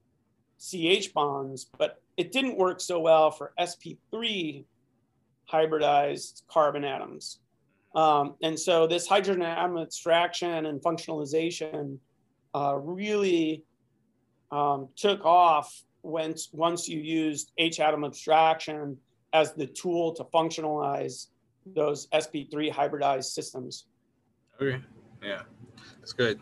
CH 0.64 1.14
bonds, 1.14 1.70
but 1.78 2.02
it 2.18 2.32
didn't 2.32 2.58
work 2.58 2.80
so 2.80 3.00
well 3.00 3.32
for 3.32 3.54
sp3 3.60 4.64
hybridized 5.52 6.44
carbon 6.48 6.86
atoms. 6.86 7.40
Um, 7.96 8.36
and 8.42 8.60
so 8.60 8.88
this 8.88 9.08
hydrogen 9.08 9.44
atom 9.44 9.78
abstraction 9.78 10.66
and 10.66 10.82
functionalization 10.82 11.98
uh, 12.56 12.76
really 12.76 13.64
um, 14.52 14.88
took 14.96 15.26
off 15.26 15.84
once 16.02 16.50
once 16.52 16.88
you 16.88 17.00
used 17.00 17.52
H 17.58 17.80
atom 17.80 18.04
abstraction 18.04 18.98
as 19.34 19.54
the 19.54 19.68
tool 19.68 20.14
to 20.14 20.24
functionalize 20.26 21.28
those 21.66 22.08
SP3 22.08 22.72
hybridized 22.72 23.26
systems. 23.26 23.86
Okay, 24.62 24.82
yeah, 25.24 25.42
that's 26.00 26.14
good. 26.14 26.40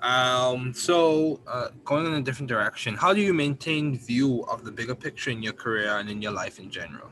Um, 0.00 0.74
so 0.74 1.40
uh, 1.46 1.68
going 1.84 2.06
in 2.06 2.14
a 2.14 2.22
different 2.22 2.48
direction, 2.48 2.94
how 2.94 3.12
do 3.12 3.20
you 3.20 3.32
maintain 3.32 3.98
view 3.98 4.44
of 4.44 4.64
the 4.64 4.70
bigger 4.70 4.94
picture 4.94 5.30
in 5.30 5.42
your 5.42 5.54
career 5.54 5.98
and 5.98 6.10
in 6.10 6.20
your 6.20 6.32
life 6.32 6.58
in 6.58 6.70
general? 6.70 7.10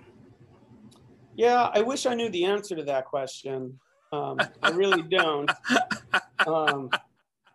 Yeah, 1.34 1.70
I 1.72 1.80
wish 1.80 2.06
I 2.06 2.14
knew 2.14 2.28
the 2.28 2.44
answer 2.44 2.76
to 2.76 2.84
that 2.84 3.06
question. 3.06 3.78
Um, 4.12 4.38
I 4.62 4.70
really 4.70 5.02
don't. 5.10 5.50
Um, 6.46 6.90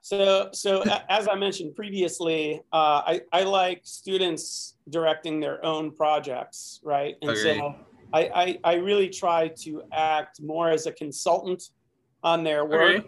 so, 0.02 0.50
so 0.52 0.84
as 1.10 1.28
I 1.28 1.36
mentioned 1.36 1.76
previously, 1.76 2.62
uh, 2.74 3.02
I, 3.06 3.22
I 3.32 3.44
like 3.44 3.82
students 3.84 4.76
directing 4.90 5.40
their 5.40 5.64
own 5.64 5.92
projects, 5.92 6.82
right? 6.84 7.16
And 7.22 7.32
okay. 7.32 7.60
so 7.60 7.76
I, 8.12 8.20
I, 8.24 8.60
I, 8.64 8.74
really 8.76 9.10
try 9.10 9.50
to 9.60 9.84
act 9.92 10.42
more 10.42 10.70
as 10.72 10.88
a 10.88 10.92
consultant 10.92 11.70
on 12.24 12.44
their 12.44 12.66
work 12.66 13.06
okay. 13.06 13.08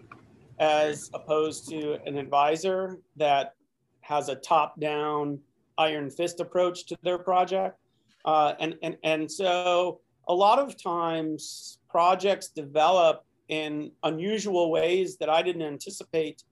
As 0.61 1.09
opposed 1.15 1.67
to 1.67 1.97
an 2.05 2.17
advisor 2.17 2.99
that 3.17 3.55
has 4.01 4.29
a 4.29 4.35
top-down 4.35 5.39
iron 5.77 6.09
fist 6.09 6.39
approach 6.39 6.85
to 6.85 6.95
their 7.01 7.17
project. 7.17 7.77
Uh, 8.25 8.53
and, 8.59 8.75
and, 8.83 8.95
and 9.03 9.29
so 9.29 9.99
a 10.27 10.33
lot 10.33 10.59
of 10.59 10.81
times 10.81 11.79
projects 11.89 12.49
develop 12.49 13.25
in 13.49 13.91
unusual 14.03 14.69
ways 14.71 15.17
that 15.17 15.29
I 15.29 15.41
didn't 15.41 15.63
anticipate 15.63 16.43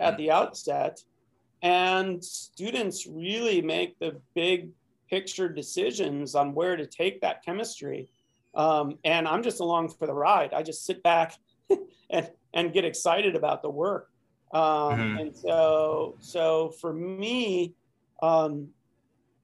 at 0.00 0.12
mm-hmm. 0.12 0.22
the 0.22 0.30
outset. 0.30 1.02
And 1.62 2.22
students 2.22 3.06
really 3.06 3.62
make 3.62 3.98
the 3.98 4.20
big 4.34 4.68
picture 5.08 5.48
decisions 5.48 6.34
on 6.34 6.54
where 6.54 6.76
to 6.76 6.86
take 6.86 7.22
that 7.22 7.42
chemistry. 7.42 8.10
Um, 8.54 8.98
and 9.04 9.26
I'm 9.26 9.42
just 9.42 9.60
along 9.60 9.88
for 9.90 10.06
the 10.06 10.14
ride. 10.14 10.52
I 10.52 10.62
just 10.62 10.84
sit 10.84 11.02
back 11.02 11.38
and, 12.10 12.30
and 12.56 12.72
get 12.72 12.84
excited 12.84 13.36
about 13.36 13.62
the 13.62 13.70
work. 13.70 14.10
Um, 14.52 14.62
mm-hmm. 14.62 15.18
And 15.18 15.36
so, 15.36 16.16
so 16.20 16.70
for 16.80 16.92
me, 16.92 17.74
um, 18.22 18.68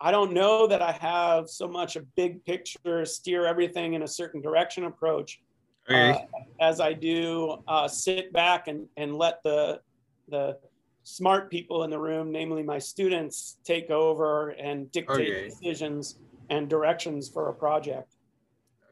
I 0.00 0.11
don't 0.11 0.33
know 0.33 0.66
that 0.66 0.83
I 0.83 0.92
have 0.92 1.49
so 1.49 1.69
much 1.69 1.95
a 1.95 2.00
big 2.16 2.45
picture, 2.45 3.04
steer 3.04 3.47
everything 3.47 3.95
in 3.95 4.02
a 4.02 4.09
certain 4.09 4.40
direction 4.40 4.85
approach 4.85 5.40
okay. 5.88 6.11
uh, 6.11 6.19
as 6.61 6.81
I 6.81 6.95
do 6.95 7.62
uh, 7.69 7.87
sit 7.87 8.33
back 8.33 8.66
and, 8.66 8.88
and 8.97 9.14
let 9.14 9.42
the 9.45 9.81
the 10.28 10.57
smart 11.04 11.50
people 11.50 11.83
in 11.83 11.90
the 11.90 11.99
room, 11.99 12.33
namely 12.33 12.62
my 12.62 12.78
students, 12.78 13.59
take 13.64 13.90
over 13.90 14.50
and 14.50 14.90
dictate 14.92 15.28
okay. 15.28 15.49
decisions 15.49 16.16
and 16.49 16.71
directions 16.71 17.28
for 17.28 17.49
a 17.49 17.52
project. 17.52 18.14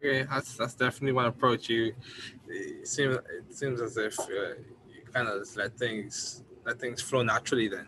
Okay, 0.03 0.23
that's 0.23 0.57
that's 0.57 0.75
definitely 0.75 1.13
one 1.13 1.27
approach. 1.27 1.69
You 1.69 1.93
it 2.49 2.89
seems 2.89 3.17
it 3.17 3.55
seems 3.55 3.83
as 3.83 3.99
if 3.99 4.19
uh, 4.19 4.25
you 4.89 5.03
kind 5.13 5.29
of 5.29 5.47
let 5.57 5.77
things 5.77 6.43
let 6.65 6.81
things 6.81 7.03
flow 7.03 7.23
naturally 7.23 7.69
then. 7.69 7.87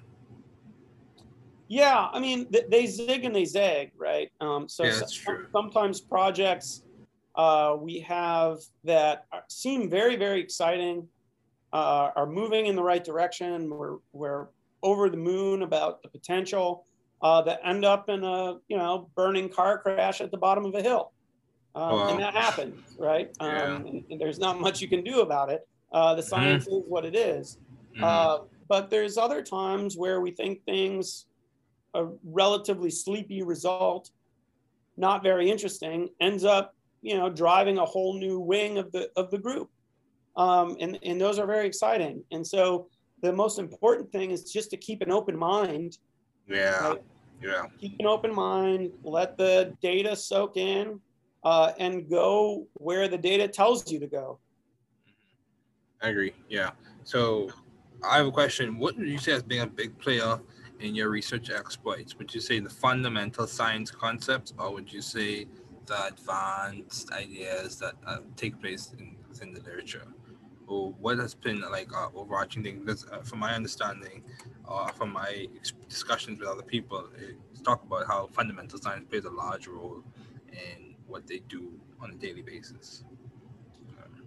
Yeah, 1.68 2.08
I 2.12 2.20
mean 2.20 2.46
they 2.68 2.86
zig 2.86 3.24
and 3.24 3.34
they 3.34 3.46
zag, 3.46 3.92
right? 3.96 4.30
Um, 4.42 4.68
so, 4.68 4.84
yeah, 4.84 5.00
so 5.06 5.38
sometimes 5.52 6.02
projects 6.02 6.82
uh, 7.34 7.76
we 7.80 8.00
have 8.00 8.58
that 8.84 9.24
seem 9.48 9.88
very 9.88 10.16
very 10.16 10.40
exciting 10.40 11.08
uh, 11.72 12.10
are 12.14 12.26
moving 12.26 12.66
in 12.66 12.76
the 12.76 12.82
right 12.82 13.02
direction. 13.02 13.70
We're, 13.70 13.96
we're 14.12 14.48
over 14.82 15.08
the 15.08 15.16
moon 15.16 15.62
about 15.62 16.02
the 16.02 16.10
potential 16.10 16.84
uh, 17.22 17.40
that 17.42 17.60
end 17.64 17.86
up 17.86 18.10
in 18.10 18.22
a 18.22 18.58
you 18.68 18.76
know 18.76 19.08
burning 19.14 19.48
car 19.48 19.78
crash 19.78 20.20
at 20.20 20.30
the 20.30 20.36
bottom 20.36 20.66
of 20.66 20.74
a 20.74 20.82
hill. 20.82 21.12
Um, 21.74 21.92
wow. 21.92 22.08
And 22.10 22.20
that 22.20 22.34
happens, 22.34 22.96
right? 22.98 23.30
Yeah. 23.40 23.46
Um, 23.46 23.86
and, 23.86 24.04
and, 24.10 24.20
there's 24.20 24.38
not 24.38 24.60
much 24.60 24.80
you 24.80 24.88
can 24.88 25.02
do 25.02 25.20
about 25.20 25.50
it. 25.50 25.66
Uh, 25.92 26.14
the 26.14 26.20
mm-hmm. 26.20 26.28
science 26.28 26.64
mm-hmm. 26.66 26.76
is 26.76 26.84
what 26.86 27.04
it 27.04 27.16
is. 27.16 27.58
Mm-hmm. 27.94 28.04
Uh, 28.04 28.38
but 28.68 28.90
there's 28.90 29.16
other 29.16 29.42
times 29.42 29.96
where 29.96 30.20
we 30.20 30.30
think 30.30 30.64
things, 30.64 31.26
a 31.94 32.08
relatively 32.24 32.90
sleepy 32.90 33.42
result, 33.42 34.10
not 34.96 35.22
very 35.22 35.50
interesting, 35.50 36.10
ends 36.20 36.44
up 36.44 36.74
you 37.00 37.16
know 37.16 37.28
driving 37.28 37.78
a 37.78 37.84
whole 37.84 38.14
new 38.18 38.38
wing 38.38 38.78
of 38.78 38.92
the 38.92 39.10
of 39.16 39.30
the 39.30 39.38
group 39.38 39.70
um, 40.36 40.76
and, 40.80 40.98
and 41.02 41.20
those 41.20 41.38
are 41.38 41.46
very 41.46 41.66
exciting. 41.66 42.22
And 42.30 42.46
so 42.46 42.88
the 43.22 43.32
most 43.32 43.58
important 43.58 44.10
thing 44.12 44.30
is 44.30 44.50
just 44.50 44.70
to 44.70 44.76
keep 44.76 45.02
an 45.02 45.10
open 45.10 45.36
mind. 45.36 45.98
Yeah. 46.48 46.88
Right? 46.88 47.02
Yeah. 47.42 47.64
Keep 47.80 48.00
an 48.00 48.06
open 48.06 48.34
mind, 48.34 48.92
let 49.02 49.36
the 49.36 49.74
data 49.82 50.14
soak 50.14 50.56
in, 50.56 51.00
uh, 51.44 51.72
and 51.78 52.08
go 52.08 52.66
where 52.74 53.08
the 53.08 53.18
data 53.18 53.48
tells 53.48 53.90
you 53.90 53.98
to 53.98 54.06
go. 54.06 54.38
I 56.00 56.08
agree. 56.08 56.32
Yeah. 56.48 56.70
So 57.04 57.50
I 58.08 58.18
have 58.18 58.26
a 58.26 58.32
question. 58.32 58.78
What 58.78 58.96
would 58.96 59.08
you 59.08 59.18
say 59.18 59.32
as 59.32 59.42
being 59.42 59.62
a 59.62 59.66
big 59.66 59.98
player 59.98 60.40
in 60.80 60.94
your 60.94 61.10
research 61.10 61.50
exploits? 61.50 62.16
Would 62.18 62.34
you 62.34 62.40
say 62.40 62.58
the 62.58 62.70
fundamental 62.70 63.46
science 63.46 63.90
concepts, 63.90 64.52
or 64.58 64.72
would 64.72 64.92
you 64.92 65.00
say 65.00 65.46
the 65.86 66.06
advanced 66.06 67.12
ideas 67.12 67.78
that 67.78 67.94
uh, 68.06 68.18
take 68.36 68.60
place 68.60 68.92
in, 68.98 69.16
the 69.54 69.60
literature? 69.60 70.06
or 70.68 70.92
what 71.00 71.18
has 71.18 71.34
been 71.34 71.60
like 71.70 71.92
uh, 71.94 72.08
overarching 72.14 72.62
thing? 72.62 72.80
Because 72.80 73.06
uh, 73.12 73.18
from 73.18 73.40
my 73.40 73.54
understanding, 73.54 74.22
uh, 74.68 74.88
from 74.88 75.12
my 75.12 75.46
discussions 75.88 76.38
with 76.38 76.48
other 76.48 76.62
people, 76.62 77.08
it's 77.50 77.60
talk 77.60 77.82
about 77.82 78.06
how 78.06 78.28
fundamental 78.32 78.78
science 78.78 79.04
plays 79.10 79.24
a 79.24 79.30
large 79.30 79.66
role 79.66 80.02
in 80.52 80.91
what 81.06 81.26
they 81.26 81.38
do 81.48 81.72
on 82.00 82.10
a 82.10 82.14
daily 82.14 82.42
basis. 82.42 83.04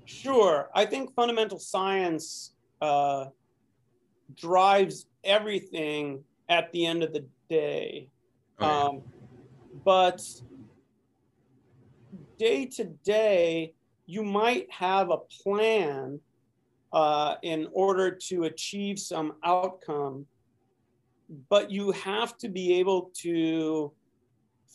Sure, 0.06 0.70
I 0.76 0.86
think 0.86 1.14
fundamental 1.16 1.58
science 1.58 2.54
uh, 2.82 3.26
drives 4.36 5.08
everything 5.24 6.24
at 6.48 6.72
the 6.72 6.86
end 6.86 7.02
of 7.02 7.12
the 7.12 7.26
day, 7.50 8.10
oh, 8.60 8.66
yeah. 8.66 8.84
um, 8.84 9.02
but 9.84 10.22
day 12.38 12.66
to 12.66 12.84
day 12.84 13.74
you 14.06 14.24
might 14.24 14.72
have 14.72 15.10
a 15.10 15.18
plan 15.18 16.20
uh, 16.94 17.36
in 17.42 17.68
order 17.74 18.12
to 18.12 18.44
achieve 18.44 19.00
some 19.00 19.34
outcome, 19.44 20.26
but 21.50 21.72
you 21.72 21.92
have 21.92 22.38
to 22.38 22.48
be 22.48 22.74
able 22.76 23.12
to 23.14 23.92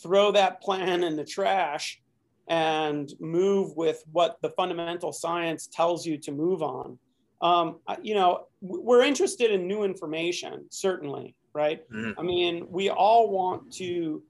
throw 0.03 0.33
that 0.33 0.61
plan 0.61 1.05
in 1.05 1.17
the 1.17 1.25
trash 1.25 2.01
and 2.49 3.13
move 3.21 3.77
with 3.77 4.03
what 4.13 4.39
the 4.43 4.51
fundamental 4.51 5.13
science 5.13 5.69
tells 5.73 6.05
you 6.05 6.19
to 6.19 6.33
move 6.33 6.63
on. 6.63 6.99
Um, 7.43 7.79
you 8.03 8.15
know, 8.15 8.47
we're 8.61 9.03
interested 9.03 9.51
in 9.51 9.67
new 9.67 9.85
information, 9.85 10.67
certainly, 10.71 11.35
right? 11.55 11.89
Mm. 11.91 12.15
I 12.19 12.23
mean, 12.23 12.67
we 12.69 12.91
all 12.91 13.31
want 13.31 13.73
to 13.75 14.23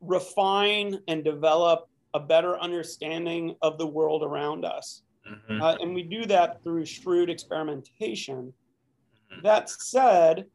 refine 0.00 0.98
and 1.08 1.22
develop 1.22 1.88
a 2.14 2.20
better 2.20 2.58
understanding 2.58 3.54
of 3.62 3.78
the 3.78 3.86
world 3.86 4.22
around 4.22 4.64
us. 4.64 5.02
Mm-hmm. 5.30 5.62
Uh, 5.62 5.74
and 5.74 5.94
we 5.94 6.02
do 6.02 6.24
that 6.26 6.62
through 6.62 6.86
shrewd 6.86 7.28
experimentation. 7.28 8.52
Mm-hmm. 9.32 9.42
That 9.42 9.68
said, 9.68 10.46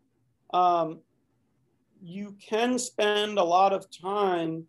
um, 0.54 1.00
you 2.04 2.36
can 2.46 2.78
spend 2.78 3.38
a 3.38 3.44
lot 3.44 3.72
of 3.72 3.88
time 3.89 4.66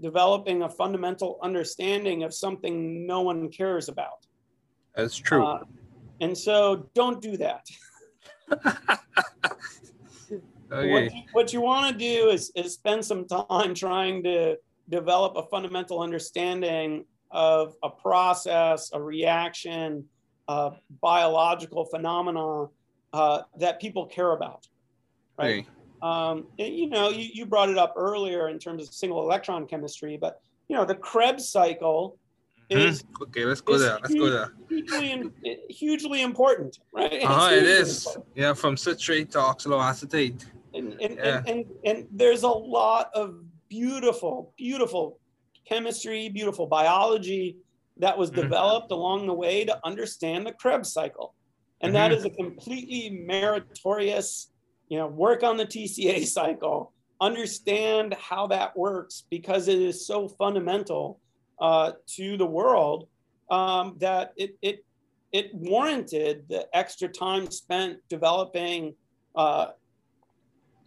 developing 0.00 0.62
a 0.62 0.68
fundamental 0.68 1.38
understanding 1.42 2.22
of 2.22 2.32
something 2.32 3.06
no 3.06 3.22
one 3.22 3.48
cares 3.48 3.88
about. 3.88 4.26
That's 4.94 5.16
true. 5.16 5.44
Uh, 5.44 5.64
and 6.20 6.36
so 6.36 6.88
don't 6.94 7.20
do 7.20 7.36
that. 7.38 7.66
okay. 10.72 10.92
What 10.92 11.14
you, 11.14 11.22
what 11.32 11.52
you 11.52 11.60
want 11.60 11.92
to 11.92 11.98
do 11.98 12.28
is, 12.28 12.52
is 12.54 12.74
spend 12.74 13.04
some 13.04 13.26
time 13.26 13.74
trying 13.74 14.22
to 14.22 14.56
develop 14.88 15.36
a 15.36 15.42
fundamental 15.42 16.00
understanding 16.00 17.04
of 17.32 17.74
a 17.82 17.90
process, 17.90 18.90
a 18.92 19.02
reaction, 19.02 20.04
a 20.46 20.72
biological 21.02 21.84
phenomena 21.84 22.66
uh, 23.12 23.42
that 23.58 23.80
people 23.80 24.06
care 24.06 24.32
about, 24.32 24.68
right? 25.36 25.64
Hey. 25.64 25.79
Um, 26.02 26.46
and, 26.58 26.74
you 26.74 26.88
know, 26.88 27.10
you, 27.10 27.28
you 27.32 27.46
brought 27.46 27.68
it 27.68 27.78
up 27.78 27.94
earlier 27.96 28.48
in 28.48 28.58
terms 28.58 28.88
of 28.88 28.94
single 28.94 29.22
electron 29.22 29.66
chemistry, 29.66 30.16
but 30.16 30.40
you 30.68 30.76
know, 30.76 30.84
the 30.84 30.94
Krebs 30.94 31.48
cycle 31.48 32.16
mm-hmm. 32.70 32.80
is 32.80 33.04
okay. 33.22 33.44
Let's 33.44 33.60
go 33.60 33.76
there. 33.76 33.98
Let's 34.00 34.14
go 34.14 34.30
there. 34.30 34.54
Hugely, 34.68 35.30
hugely 35.68 36.22
important, 36.22 36.78
right? 36.92 37.22
Uh-huh, 37.24 37.50
it 37.52 37.64
is. 37.64 38.06
Important. 38.06 38.26
Yeah, 38.36 38.54
from 38.54 38.76
citrate 38.76 39.30
to 39.32 39.38
oxaloacetate. 39.38 40.46
And 40.72 40.92
and, 41.00 41.16
yeah. 41.16 41.38
and, 41.38 41.48
and, 41.48 41.64
and 41.84 42.06
there's 42.12 42.44
a 42.44 42.48
lot 42.48 43.10
of 43.14 43.42
beautiful, 43.68 44.54
beautiful 44.56 45.18
chemistry, 45.68 46.28
beautiful 46.28 46.66
biology 46.66 47.56
that 47.96 48.16
was 48.16 48.30
mm-hmm. 48.30 48.42
developed 48.42 48.92
along 48.92 49.26
the 49.26 49.34
way 49.34 49.64
to 49.64 49.78
understand 49.84 50.46
the 50.46 50.52
Krebs 50.52 50.92
cycle. 50.92 51.34
And 51.80 51.94
mm-hmm. 51.94 52.10
that 52.10 52.12
is 52.12 52.24
a 52.24 52.30
completely 52.30 53.24
meritorious 53.26 54.52
you 54.90 54.98
know, 54.98 55.06
work 55.06 55.42
on 55.42 55.56
the 55.56 55.64
TCA 55.64 56.26
cycle, 56.38 56.92
understand 57.20 58.14
how 58.20 58.46
that 58.48 58.76
works 58.76 59.24
because 59.30 59.68
it 59.68 59.78
is 59.78 60.06
so 60.06 60.28
fundamental 60.28 61.18
uh, 61.60 61.92
to 62.06 62.36
the 62.36 62.46
world 62.46 63.08
um, 63.50 63.96
that 63.98 64.32
it, 64.36 64.56
it, 64.60 64.84
it 65.32 65.54
warranted 65.54 66.44
the 66.48 66.66
extra 66.76 67.08
time 67.08 67.50
spent 67.50 67.98
developing 68.08 68.94
uh, 69.36 69.68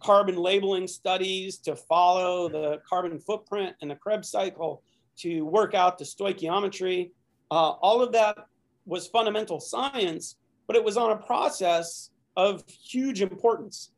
carbon 0.00 0.36
labeling 0.36 0.86
studies 0.86 1.56
to 1.56 1.74
follow 1.74 2.48
the 2.48 2.80
carbon 2.88 3.18
footprint 3.18 3.74
and 3.80 3.90
the 3.90 3.94
Krebs 3.94 4.30
cycle 4.30 4.82
to 5.16 5.42
work 5.42 5.74
out 5.74 5.96
the 5.96 6.04
stoichiometry. 6.04 7.10
Uh, 7.50 7.70
all 7.70 8.02
of 8.02 8.12
that 8.12 8.36
was 8.84 9.06
fundamental 9.06 9.60
science, 9.60 10.36
but 10.66 10.76
it 10.76 10.84
was 10.84 10.98
on 10.98 11.12
a 11.12 11.16
process 11.16 12.10
of 12.36 12.64
huge 12.68 13.22
importance. 13.22 13.92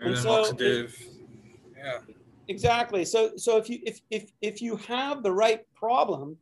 And, 0.00 0.10
and 0.10 0.18
so, 0.18 0.44
it, 0.58 0.90
yeah, 1.76 1.98
exactly. 2.48 3.04
So, 3.04 3.36
so 3.36 3.56
if 3.56 3.68
you 3.68 3.78
if 3.84 4.00
if 4.10 4.30
if 4.40 4.62
you 4.62 4.76
have 4.76 5.22
the 5.22 5.32
right 5.32 5.60
problem, 5.74 6.36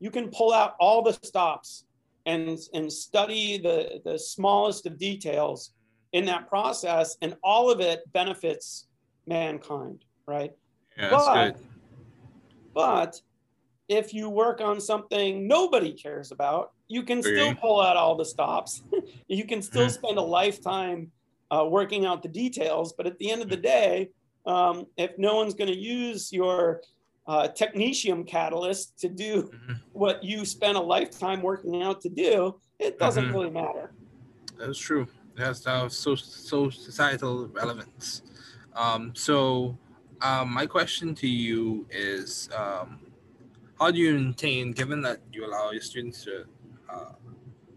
you 0.00 0.10
can 0.10 0.30
pull 0.30 0.52
out 0.52 0.74
all 0.80 1.02
the 1.02 1.12
stops 1.12 1.84
and 2.26 2.58
and 2.74 2.92
study 2.92 3.58
the 3.58 4.00
the 4.04 4.18
smallest 4.18 4.86
of 4.86 4.98
details 4.98 5.72
in 6.12 6.24
that 6.26 6.48
process, 6.48 7.16
and 7.22 7.36
all 7.42 7.70
of 7.70 7.80
it 7.80 8.10
benefits 8.12 8.86
mankind, 9.26 10.04
right? 10.26 10.52
Yeah, 10.96 11.10
that's 11.10 11.26
but, 11.26 11.52
good. 11.52 11.66
But 12.74 13.20
if 13.88 14.12
you 14.12 14.28
work 14.28 14.60
on 14.60 14.80
something 14.80 15.46
nobody 15.46 15.92
cares 15.92 16.32
about, 16.32 16.72
you 16.88 17.02
can 17.02 17.22
still 17.22 17.54
pull 17.54 17.80
out 17.80 17.96
all 17.96 18.16
the 18.16 18.24
stops. 18.24 18.82
you 19.28 19.44
can 19.44 19.62
still 19.62 19.86
mm. 19.86 19.90
spend 19.90 20.18
a 20.18 20.22
lifetime 20.22 21.10
uh, 21.50 21.66
working 21.68 22.04
out 22.06 22.22
the 22.22 22.28
details. 22.28 22.92
But 22.92 23.06
at 23.06 23.18
the 23.18 23.30
end 23.30 23.42
of 23.42 23.48
the 23.48 23.56
day, 23.56 24.10
um, 24.46 24.86
if 24.96 25.18
no 25.18 25.34
one's 25.36 25.54
going 25.54 25.72
to 25.72 25.78
use 25.78 26.32
your 26.32 26.82
uh, 27.26 27.48
technetium 27.48 28.26
catalyst 28.26 28.98
to 29.00 29.08
do 29.08 29.42
mm-hmm. 29.42 29.72
what 29.92 30.22
you 30.22 30.44
spent 30.44 30.76
a 30.76 30.80
lifetime 30.80 31.42
working 31.42 31.82
out 31.82 32.00
to 32.02 32.08
do, 32.08 32.60
it 32.78 32.98
doesn't 32.98 33.24
mm-hmm. 33.24 33.32
really 33.32 33.50
matter. 33.50 33.92
That's 34.58 34.78
true. 34.78 35.06
It 35.36 35.42
has 35.42 35.66
uh, 35.66 35.88
so 35.88 36.14
so 36.14 36.70
societal 36.70 37.48
relevance. 37.48 38.22
Um, 38.74 39.12
so, 39.14 39.76
um, 40.20 40.52
my 40.52 40.66
question 40.66 41.14
to 41.16 41.26
you 41.26 41.86
is, 41.90 42.48
um, 42.54 43.00
how 43.78 43.90
do 43.90 43.98
you 43.98 44.14
maintain, 44.14 44.72
given 44.72 45.00
that 45.02 45.20
you 45.32 45.46
allow 45.46 45.70
your 45.70 45.82
students 45.82 46.24
to 46.24 46.44
uh, 46.88 47.12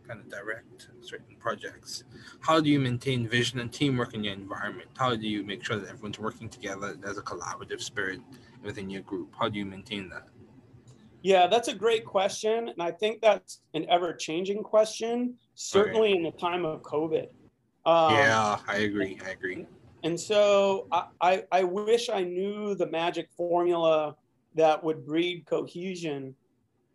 kind 0.07 0.19
of 0.19 0.29
direct 0.29 0.89
certain 1.09 1.35
projects, 1.37 2.03
how 2.41 2.59
do 2.59 2.69
you 2.69 2.79
maintain 2.79 3.27
vision 3.27 3.59
and 3.59 3.71
teamwork 3.73 4.13
in 4.13 4.23
your 4.23 4.33
environment? 4.33 4.89
How 4.97 5.15
do 5.15 5.27
you 5.27 5.43
make 5.43 5.63
sure 5.65 5.77
that 5.77 5.89
everyone's 5.89 6.19
working 6.19 6.49
together? 6.49 6.95
There's 6.99 7.17
a 7.17 7.21
collaborative 7.21 7.81
spirit 7.81 8.19
within 8.63 8.89
your 8.89 9.01
group. 9.01 9.33
How 9.39 9.49
do 9.49 9.57
you 9.57 9.65
maintain 9.65 10.09
that? 10.09 10.27
Yeah, 11.21 11.47
that's 11.47 11.67
a 11.67 11.73
great 11.73 12.05
question. 12.05 12.69
And 12.69 12.81
I 12.81 12.91
think 12.91 13.21
that's 13.21 13.61
an 13.73 13.85
ever 13.89 14.13
changing 14.13 14.63
question, 14.63 15.35
certainly 15.55 16.09
okay. 16.09 16.17
in 16.17 16.23
the 16.23 16.31
time 16.31 16.63
of 16.63 16.81
COVID. 16.81 17.27
Um, 17.85 18.13
yeah, 18.13 18.59
I 18.67 18.77
agree. 18.77 19.19
I 19.25 19.31
agree. 19.31 19.65
And 20.03 20.17
so 20.17 20.87
I, 20.91 21.07
I, 21.21 21.43
I 21.51 21.63
wish 21.63 22.09
I 22.09 22.23
knew 22.23 22.75
the 22.75 22.87
magic 22.87 23.29
formula 23.35 24.15
that 24.55 24.81
would 24.83 25.05
breed 25.05 25.45
cohesion 25.45 26.35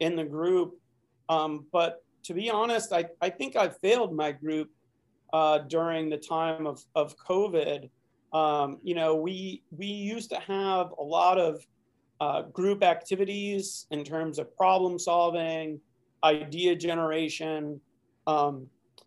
in 0.00 0.16
the 0.16 0.24
group. 0.24 0.79
Um, 1.29 1.66
but 1.72 2.03
to 2.24 2.34
be 2.34 2.50
honest, 2.50 2.92
I, 2.92 3.06
I 3.20 3.30
think 3.30 3.56
I 3.56 3.68
failed 3.68 4.14
my 4.14 4.32
group 4.32 4.70
uh, 5.32 5.58
during 5.58 6.10
the 6.10 6.16
time 6.16 6.66
of, 6.66 6.82
of 6.94 7.16
COVID. 7.16 7.88
Um, 8.32 8.78
you 8.82 8.94
know, 8.94 9.14
we, 9.14 9.62
we 9.70 9.87
used 9.87 10.30
to 10.30 10.40
have 10.40 10.92
a 10.98 11.02
lot 11.02 11.38
of 11.38 11.64
uh, 12.20 12.42
group 12.42 12.82
activities 12.82 13.87
in 13.90 14.04
terms 14.04 14.38
of 14.38 14.56
problem 14.56 14.98
solving, 14.98 15.80
idea 16.22 16.74
generation, 16.74 17.80
um, 18.26 18.66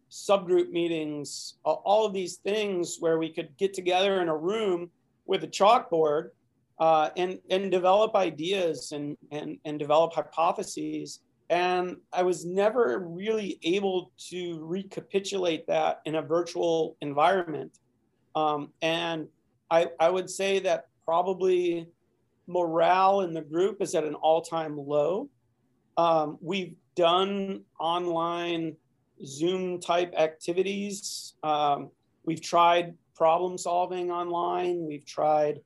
subgroup 0.09 0.69
meetings, 0.69 1.55
all 1.63 2.05
of 2.05 2.13
these 2.13 2.37
things 2.37 2.97
where 2.99 3.17
we 3.17 3.29
could 3.29 3.49
get 3.57 3.73
together 3.73 4.21
in 4.21 4.29
a 4.29 4.37
room 4.37 4.89
with 5.25 5.43
a 5.43 5.47
chalkboard 5.47 6.29
uh, 6.79 7.09
and 7.17 7.39
and 7.49 7.71
develop 7.71 8.15
ideas 8.15 8.91
and 8.91 9.17
and 9.31 9.57
and 9.65 9.79
develop 9.79 10.13
hypotheses. 10.13 11.19
And 11.49 11.97
I 12.11 12.23
was 12.23 12.45
never 12.45 12.99
really 13.07 13.57
able 13.63 14.11
to 14.29 14.59
recapitulate 14.63 15.65
that 15.67 16.01
in 16.05 16.15
a 16.15 16.21
virtual 16.21 16.97
environment. 17.01 17.79
Um, 18.35 18.71
and 18.81 19.27
I, 19.71 19.87
I 19.99 20.09
would 20.09 20.29
say 20.29 20.59
that 20.59 20.87
probably 21.05 21.87
morale 22.47 23.21
in 23.21 23.33
the 23.33 23.41
group 23.41 23.81
is 23.81 23.95
at 23.95 24.03
an 24.03 24.15
all-time 24.15 24.77
low. 24.77 25.29
Um, 25.97 26.37
we've 26.41 26.75
done 26.95 27.61
online 27.79 28.75
Zoom 29.25 29.79
type 29.79 30.13
activities. 30.17 31.35
Um, 31.43 31.89
we've 32.25 32.41
tried 32.41 32.93
problem 33.15 33.57
solving 33.57 34.11
online. 34.11 34.85
We've 34.85 35.05
tried 35.05 35.61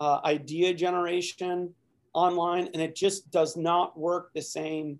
uh, 0.00 0.20
idea 0.24 0.74
generation 0.74 1.72
online, 2.12 2.68
and 2.72 2.82
it 2.82 2.96
just 2.96 3.30
does 3.30 3.56
not 3.56 3.98
work 3.98 4.30
the 4.34 4.42
same 4.42 4.98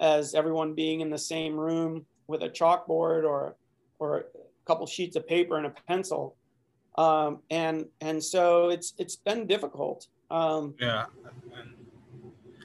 as 0.00 0.34
everyone 0.34 0.74
being 0.74 1.00
in 1.00 1.10
the 1.10 1.18
same 1.18 1.56
room 1.56 2.06
with 2.26 2.42
a 2.42 2.48
chalkboard 2.48 3.24
or 3.24 3.56
or 3.98 4.18
a 4.18 4.24
couple 4.64 4.86
sheets 4.86 5.16
of 5.16 5.26
paper 5.28 5.56
and 5.56 5.66
a 5.66 5.74
pencil. 5.88 6.36
Um, 6.96 7.40
and 7.50 7.86
and 8.00 8.22
so 8.22 8.68
it's 8.68 8.94
it's 8.98 9.16
been 9.16 9.46
difficult. 9.46 10.06
Um, 10.30 10.74
yeah, 10.78 11.06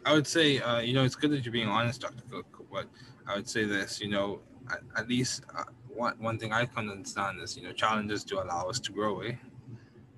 I 0.05 0.13
would 0.13 0.27
say 0.27 0.59
uh, 0.59 0.79
you 0.79 0.93
know 0.93 1.03
it's 1.03 1.15
good 1.15 1.31
that 1.31 1.45
you're 1.45 1.51
being 1.51 1.69
honest, 1.69 2.01
Dr. 2.01 2.23
Cook. 2.29 2.45
But 2.71 2.87
I 3.25 3.35
would 3.35 3.47
say 3.47 3.63
this, 3.63 4.01
you 4.01 4.09
know, 4.09 4.39
at, 4.71 4.81
at 4.97 5.07
least 5.07 5.43
uh, 5.55 5.63
one 5.87 6.15
one 6.19 6.37
thing 6.37 6.51
I 6.51 6.65
can 6.65 6.89
understand 6.89 7.39
is 7.41 7.55
you 7.57 7.63
know 7.63 7.71
challenges 7.71 8.23
do 8.23 8.39
allow 8.39 8.69
us 8.69 8.79
to 8.81 8.91
grow. 8.91 9.21
Eh? 9.21 9.33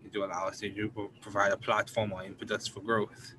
They 0.04 0.10
do 0.10 0.24
allow 0.24 0.48
us 0.48 0.60
to 0.60 1.12
provide 1.22 1.52
a 1.52 1.58
platform 1.58 2.14
or 2.14 2.24
impetus 2.24 2.68
for 2.68 2.82
growth. 2.82 3.36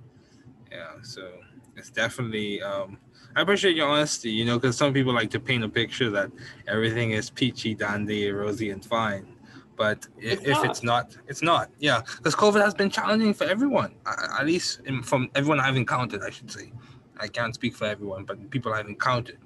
Yeah, 0.70 1.02
so 1.02 1.33
it's 1.76 1.90
definitely. 1.90 2.62
Um, 2.62 2.98
I 3.37 3.42
appreciate 3.42 3.76
your 3.76 3.88
honesty, 3.88 4.30
you 4.30 4.44
know, 4.44 4.59
because 4.59 4.76
some 4.76 4.92
people 4.92 5.12
like 5.12 5.30
to 5.30 5.40
paint 5.40 5.62
a 5.62 5.68
picture 5.68 6.11
that 6.11 6.30
everything 6.66 7.12
is 7.12 7.30
peachy, 7.30 7.74
dandy, 7.74 8.30
rosy, 8.30 8.70
and 8.70 8.85
fine. 8.85 9.37
But 9.76 10.06
it's 10.18 10.42
if 10.44 10.62
it's 10.64 10.83
not, 10.83 11.16
it's 11.28 11.42
not. 11.42 11.70
Yeah, 11.78 12.02
because 12.16 12.35
COVID 12.35 12.61
has 12.61 12.74
been 12.74 12.90
challenging 12.90 13.33
for 13.33 13.44
everyone, 13.44 13.94
at 14.06 14.44
least 14.44 14.83
from 15.04 15.30
everyone 15.35 15.61
I've 15.61 15.76
encountered, 15.76 16.22
I 16.22 16.30
should 16.30 16.50
say. 16.50 16.72
I 17.18 17.28
can't 17.28 17.54
speak 17.54 17.74
for 17.74 17.87
everyone, 17.87 18.24
but 18.24 18.50
people 18.50 18.72
I've 18.74 18.88
encountered. 18.88 19.38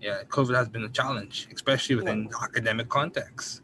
Yeah, 0.00 0.22
COVID 0.28 0.54
has 0.54 0.68
been 0.68 0.84
a 0.84 0.88
challenge, 0.88 1.48
especially 1.54 1.96
within 1.96 2.28
yeah. 2.30 2.44
academic 2.44 2.88
context. 2.88 3.62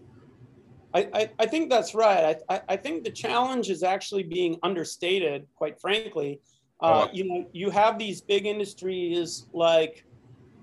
I, 0.94 1.30
I, 1.38 1.46
think 1.46 1.70
that's 1.70 1.94
right. 1.94 2.38
I, 2.48 2.62
I 2.70 2.76
think 2.76 3.04
the 3.04 3.10
challenge 3.10 3.70
is 3.70 3.82
actually 3.82 4.22
being 4.22 4.58
understated, 4.62 5.46
quite 5.54 5.80
frankly. 5.80 6.40
Uh, 6.80 7.06
oh. 7.06 7.10
You 7.12 7.24
know, 7.24 7.46
you 7.52 7.70
have 7.70 7.98
these 7.98 8.20
big 8.20 8.46
industries 8.46 9.46
like, 9.52 10.04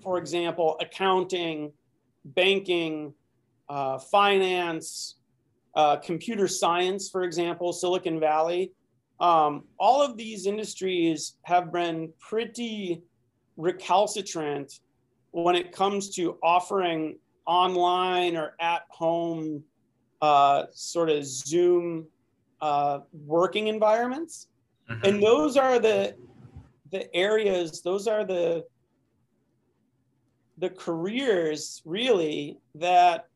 for 0.01 0.17
example, 0.17 0.77
accounting, 0.79 1.71
banking, 2.23 3.13
uh, 3.69 3.97
finance, 3.97 5.15
uh, 5.75 5.97
computer 5.97 6.47
science, 6.47 7.09
for 7.09 7.23
example, 7.23 7.73
Silicon 7.73 8.19
Valley. 8.19 8.71
Um, 9.19 9.63
all 9.79 10.01
of 10.01 10.17
these 10.17 10.45
industries 10.45 11.37
have 11.43 11.71
been 11.71 12.11
pretty 12.19 13.01
recalcitrant 13.57 14.79
when 15.31 15.55
it 15.55 15.71
comes 15.71 16.15
to 16.15 16.37
offering 16.43 17.17
online 17.45 18.35
or 18.35 18.55
at 18.59 18.83
home 18.89 19.63
uh, 20.21 20.63
sort 20.71 21.09
of 21.09 21.25
Zoom 21.25 22.07
uh, 22.61 22.99
working 23.25 23.67
environments, 23.67 24.47
mm-hmm. 24.89 25.05
and 25.05 25.23
those 25.23 25.57
are 25.57 25.79
the 25.79 26.15
the 26.91 27.13
areas. 27.15 27.81
Those 27.81 28.07
are 28.07 28.25
the 28.25 28.65
the 30.57 30.69
careers 30.69 31.81
really 31.85 32.57
that 32.75 33.27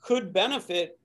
could 0.00 0.32
benefit, 0.32 0.98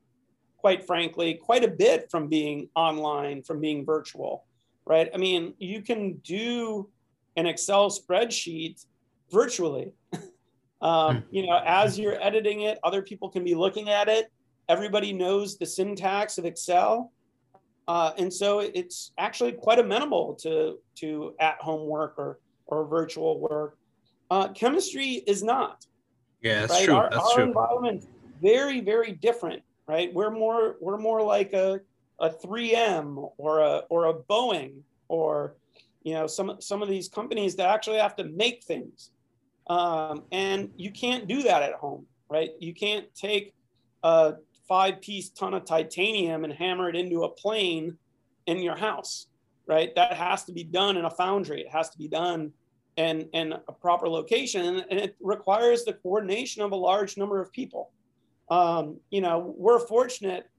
quite 0.57 0.85
frankly, 0.87 1.35
quite 1.35 1.63
a 1.63 1.67
bit 1.67 2.09
from 2.09 2.27
being 2.27 2.69
online, 2.75 3.43
from 3.43 3.59
being 3.59 3.85
virtual, 3.85 4.45
right? 4.85 5.09
I 5.13 5.17
mean, 5.17 5.53
you 5.59 5.81
can 5.81 6.13
do 6.23 6.89
an 7.37 7.45
Excel 7.45 7.91
spreadsheet 7.91 8.83
virtually. 9.31 9.91
um, 10.81 11.17
hmm. 11.17 11.21
you 11.29 11.45
know, 11.45 11.61
as 11.65 11.99
you're 11.99 12.19
editing 12.21 12.61
it, 12.61 12.79
other 12.83 13.01
people 13.01 13.29
can 13.29 13.43
be 13.43 13.53
looking 13.53 13.89
at 13.89 14.07
it 14.07 14.31
everybody 14.69 15.13
knows 15.13 15.57
the 15.57 15.65
syntax 15.65 16.37
of 16.37 16.45
Excel. 16.45 17.11
Uh, 17.87 18.11
and 18.17 18.33
so 18.33 18.59
it's 18.59 19.11
actually 19.17 19.51
quite 19.51 19.79
amenable 19.79 20.35
to, 20.35 20.79
to 20.95 21.35
at-home 21.39 21.87
work 21.87 22.15
or, 22.17 22.39
or 22.67 22.85
virtual 22.85 23.39
work. 23.39 23.77
Uh, 24.31 24.47
chemistry 24.49 25.23
is 25.27 25.43
not. 25.43 25.85
Yeah, 26.41 26.61
that's 26.61 26.73
right? 26.73 26.85
true. 26.85 26.95
Our, 26.95 27.09
that's 27.09 27.23
our 27.23 27.35
true. 27.35 27.43
environment 27.43 28.05
very, 28.41 28.81
very 28.81 29.11
different. 29.13 29.63
right? 29.87 30.13
We're 30.13 30.31
more 30.31 30.75
we're 30.79 30.97
more 30.97 31.21
like 31.21 31.53
a 31.53 31.79
a 32.19 32.29
3M 32.29 33.31
or 33.37 33.59
a 33.59 33.81
or 33.89 34.05
a 34.07 34.13
Boeing 34.13 34.81
or 35.07 35.55
you 36.03 36.13
know 36.13 36.27
some 36.27 36.57
some 36.59 36.81
of 36.81 36.89
these 36.89 37.09
companies 37.09 37.55
that 37.55 37.69
actually 37.69 37.97
have 37.97 38.15
to 38.17 38.25
make 38.25 38.63
things, 38.63 39.11
um, 39.67 40.23
and 40.31 40.69
you 40.77 40.91
can't 40.91 41.27
do 41.27 41.43
that 41.43 41.63
at 41.63 41.73
home, 41.73 42.05
right? 42.29 42.51
You 42.59 42.73
can't 42.73 43.13
take 43.15 43.53
a 44.03 44.35
five 44.67 45.01
piece 45.01 45.29
ton 45.29 45.53
of 45.53 45.65
titanium 45.65 46.43
and 46.43 46.53
hammer 46.53 46.89
it 46.89 46.95
into 46.95 47.23
a 47.23 47.29
plane 47.29 47.97
in 48.47 48.59
your 48.59 48.75
house, 48.75 49.27
right? 49.67 49.93
That 49.95 50.13
has 50.13 50.43
to 50.45 50.51
be 50.51 50.63
done 50.63 50.97
in 50.97 51.05
a 51.05 51.09
foundry. 51.09 51.61
It 51.61 51.69
has 51.71 51.89
to 51.91 51.97
be 51.97 52.07
done 52.07 52.51
in, 52.97 53.27
in 53.33 53.53
a 53.53 53.71
proper 53.71 54.07
location, 54.07 54.83
and 54.89 54.99
it 54.99 55.15
requires 55.19 55.83
the 55.83 55.93
coordination 55.93 56.61
of 56.61 56.71
a 56.71 56.75
large 56.75 57.17
number 57.17 57.41
of 57.41 57.51
people. 57.51 57.91
Um, 58.49 58.99
you 59.09 59.21
know, 59.21 59.53
we're 59.57 59.79
fortunate 59.79 60.49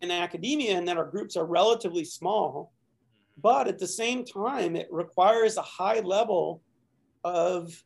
in 0.00 0.10
academia 0.10 0.76
in 0.78 0.84
that 0.84 0.96
our 0.96 1.06
groups 1.06 1.36
are 1.36 1.46
relatively 1.46 2.04
small, 2.04 2.72
but 3.42 3.66
at 3.66 3.78
the 3.78 3.86
same 3.86 4.24
time, 4.24 4.76
it 4.76 4.88
requires 4.90 5.56
a 5.56 5.62
high 5.62 6.00
level 6.00 6.62
of 7.24 7.82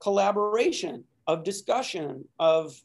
collaboration, 0.00 1.04
of 1.26 1.44
discussion, 1.44 2.24
of 2.38 2.80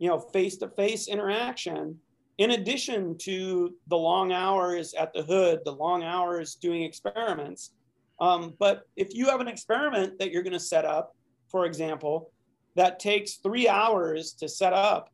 you 0.00 0.08
know 0.08 0.18
face-to-face 0.18 1.06
interaction 1.06 1.96
in 2.38 2.52
addition 2.52 3.16
to 3.18 3.74
the 3.88 3.96
long 3.96 4.32
hours 4.32 4.94
at 4.94 5.12
the 5.12 5.22
hood 5.22 5.60
the 5.64 5.72
long 5.72 6.02
hours 6.02 6.56
doing 6.56 6.82
experiments. 6.82 7.72
Um, 8.18 8.54
but 8.58 8.82
if 8.96 9.14
you 9.14 9.26
have 9.30 9.40
an 9.40 9.48
experiment 9.48 10.18
that 10.18 10.30
you're 10.30 10.42
going 10.42 10.54
to 10.54 10.58
set 10.58 10.84
up 10.84 11.14
for 11.48 11.66
example 11.66 12.32
that 12.76 12.98
takes 12.98 13.34
three 13.36 13.68
hours 13.68 14.32
to 14.34 14.48
set 14.48 14.72
up 14.72 15.10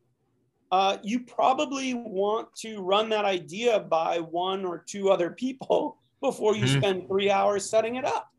uh, 0.71 0.97
you 1.01 1.21
probably 1.21 1.93
want 1.93 2.53
to 2.55 2.81
run 2.81 3.07
that 3.09 3.23
idea 3.23 3.79
by 3.79 4.19
one 4.19 4.65
or 4.65 4.83
two 4.85 5.09
other 5.09 5.31
people 5.31 5.97
before 6.21 6.55
you 6.55 6.65
mm-hmm. 6.65 6.79
spend 6.79 7.07
three 7.07 7.29
hours 7.29 7.69
setting 7.69 7.95
it 7.95 8.05
up. 8.05 8.31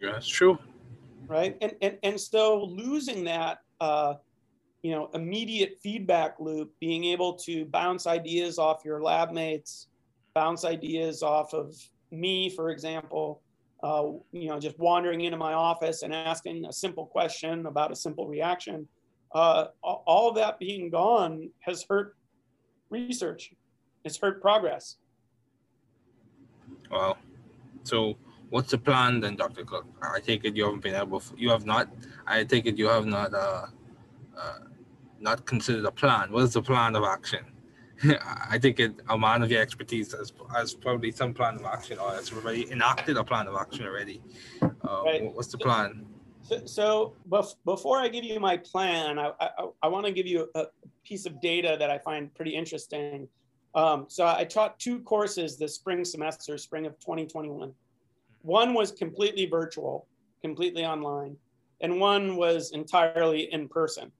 Yeah 0.00 0.12
that's 0.12 0.28
true. 0.28 0.58
Right? 1.26 1.56
And 1.60 1.74
and, 1.82 1.98
and 2.02 2.20
so 2.20 2.64
losing 2.64 3.24
that 3.24 3.58
uh, 3.80 4.14
you 4.82 4.90
know 4.90 5.08
immediate 5.14 5.78
feedback 5.82 6.36
loop 6.40 6.72
being 6.80 7.04
able 7.04 7.34
to 7.34 7.64
bounce 7.66 8.06
ideas 8.06 8.58
off 8.58 8.82
your 8.84 9.02
lab 9.02 9.32
mates 9.32 9.88
bounce 10.34 10.64
ideas 10.64 11.22
off 11.22 11.54
of 11.54 11.74
me 12.10 12.50
for 12.50 12.70
example 12.70 13.40
uh, 13.82 14.04
you 14.32 14.48
know 14.48 14.60
just 14.60 14.78
wandering 14.78 15.22
into 15.22 15.36
my 15.36 15.52
office 15.52 16.02
and 16.02 16.14
asking 16.14 16.64
a 16.66 16.72
simple 16.72 17.06
question 17.06 17.66
about 17.66 17.90
a 17.90 17.96
simple 17.96 18.28
reaction. 18.28 18.86
Uh, 19.34 19.66
all 19.82 20.28
of 20.28 20.36
that 20.36 20.58
being 20.58 20.90
gone 20.90 21.48
has 21.60 21.84
hurt 21.88 22.14
research. 22.90 23.52
It's 24.04 24.18
hurt 24.18 24.40
progress. 24.42 24.98
Well 26.90 27.16
so 27.84 28.16
what's 28.50 28.70
the 28.70 28.78
plan 28.78 29.20
then 29.20 29.34
dr 29.34 29.64
cook? 29.64 29.86
I 30.02 30.20
take 30.20 30.44
it 30.44 30.54
you 30.54 30.64
haven't 30.64 30.82
been 30.82 30.94
able 30.94 31.22
you 31.36 31.50
have 31.50 31.66
not 31.66 31.88
i 32.26 32.44
take 32.44 32.66
it 32.66 32.78
you 32.78 32.86
have 32.86 33.06
not 33.06 33.34
uh, 33.34 33.66
uh, 34.38 34.58
not 35.22 35.46
considered 35.46 35.84
a 35.84 35.90
plan. 35.90 36.32
What 36.32 36.42
is 36.44 36.52
the 36.52 36.62
plan 36.62 36.96
of 36.96 37.04
action? 37.04 37.44
I 38.50 38.58
think 38.58 38.80
it, 38.80 38.94
a 39.08 39.16
man 39.16 39.42
of 39.42 39.50
your 39.50 39.62
expertise 39.62 40.12
has, 40.12 40.32
has 40.54 40.74
probably 40.74 41.12
some 41.12 41.32
plan 41.32 41.54
of 41.54 41.64
action 41.64 41.98
or 41.98 42.10
has 42.10 42.32
already 42.32 42.70
enacted 42.70 43.16
a 43.16 43.24
plan 43.24 43.46
of 43.46 43.54
action 43.54 43.86
already. 43.86 44.20
Uh, 44.60 44.68
right. 45.04 45.34
What's 45.34 45.48
the 45.48 45.58
plan? 45.58 46.04
So, 46.42 46.66
so 46.66 47.14
bef- 47.28 47.54
before 47.64 47.98
I 47.98 48.08
give 48.08 48.24
you 48.24 48.40
my 48.40 48.56
plan, 48.56 49.18
I, 49.18 49.32
I, 49.40 49.50
I 49.84 49.88
want 49.88 50.06
to 50.06 50.12
give 50.12 50.26
you 50.26 50.50
a 50.56 50.66
piece 51.04 51.26
of 51.26 51.40
data 51.40 51.76
that 51.78 51.90
I 51.90 51.98
find 51.98 52.34
pretty 52.34 52.54
interesting. 52.54 53.28
Um, 53.74 54.06
so 54.08 54.26
I 54.26 54.44
taught 54.44 54.78
two 54.78 55.00
courses 55.00 55.56
this 55.56 55.76
spring 55.76 56.04
semester, 56.04 56.58
spring 56.58 56.86
of 56.86 56.98
2021. 56.98 57.72
One 58.42 58.74
was 58.74 58.90
completely 58.90 59.46
virtual, 59.46 60.08
completely 60.42 60.84
online, 60.84 61.36
and 61.80 62.00
one 62.00 62.36
was 62.36 62.72
entirely 62.72 63.52
in 63.52 63.68
person. 63.68 64.10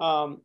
Um, 0.00 0.40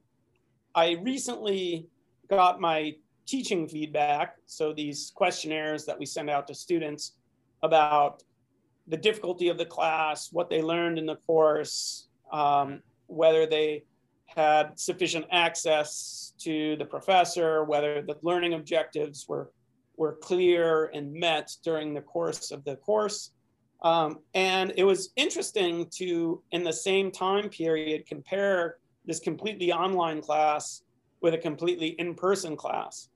I 0.76 0.98
recently 1.02 1.88
got 2.30 2.60
my 2.60 2.96
teaching 3.26 3.68
feedback, 3.68 4.36
so 4.46 4.74
these 4.74 5.12
questionnaires 5.15 5.86
that 5.86 5.98
we 5.98 6.06
send 6.06 6.30
out 6.30 6.48
to 6.48 6.54
students 6.54 7.13
about 7.63 8.24
the 8.88 8.98
difficulty 8.98 9.48
of 9.48 9.58
the 9.58 9.65
class, 9.65 10.32
what 10.32 10.50
they 10.50 10.62
learned 10.62 11.00
in 11.00 11.06
the 11.06 11.15
course, 11.28 12.10
um, 12.32 12.82
whether 13.08 13.48
they 13.48 13.84
had 14.26 14.78
sufficient 14.78 15.26
access 15.32 16.34
to 16.39 16.76
the 16.76 16.86
professor, 16.86 17.63
whether 17.63 18.02
the 18.02 18.18
learning 18.22 18.54
objectives 18.54 19.26
were, 19.28 19.52
were 19.98 20.18
clear 20.22 20.91
and 20.94 21.13
met 21.13 21.50
during 21.63 21.94
the 21.94 22.02
course 22.02 22.52
of 22.52 22.63
the 22.65 22.76
course. 22.76 23.32
Um, 23.82 24.20
and 24.34 24.74
it 24.78 24.84
was 24.84 25.12
interesting 25.15 25.88
to, 25.96 26.41
in 26.52 26.63
the 26.63 26.74
same 26.74 27.12
time 27.12 27.50
period, 27.50 28.06
compare 28.06 28.78
this 29.06 29.20
completely 29.20 29.72
online 29.72 30.22
class 30.22 30.84
with 31.22 31.34
a 31.34 31.38
completely 31.38 31.89
in-person 32.00 32.56
class. 32.56 33.10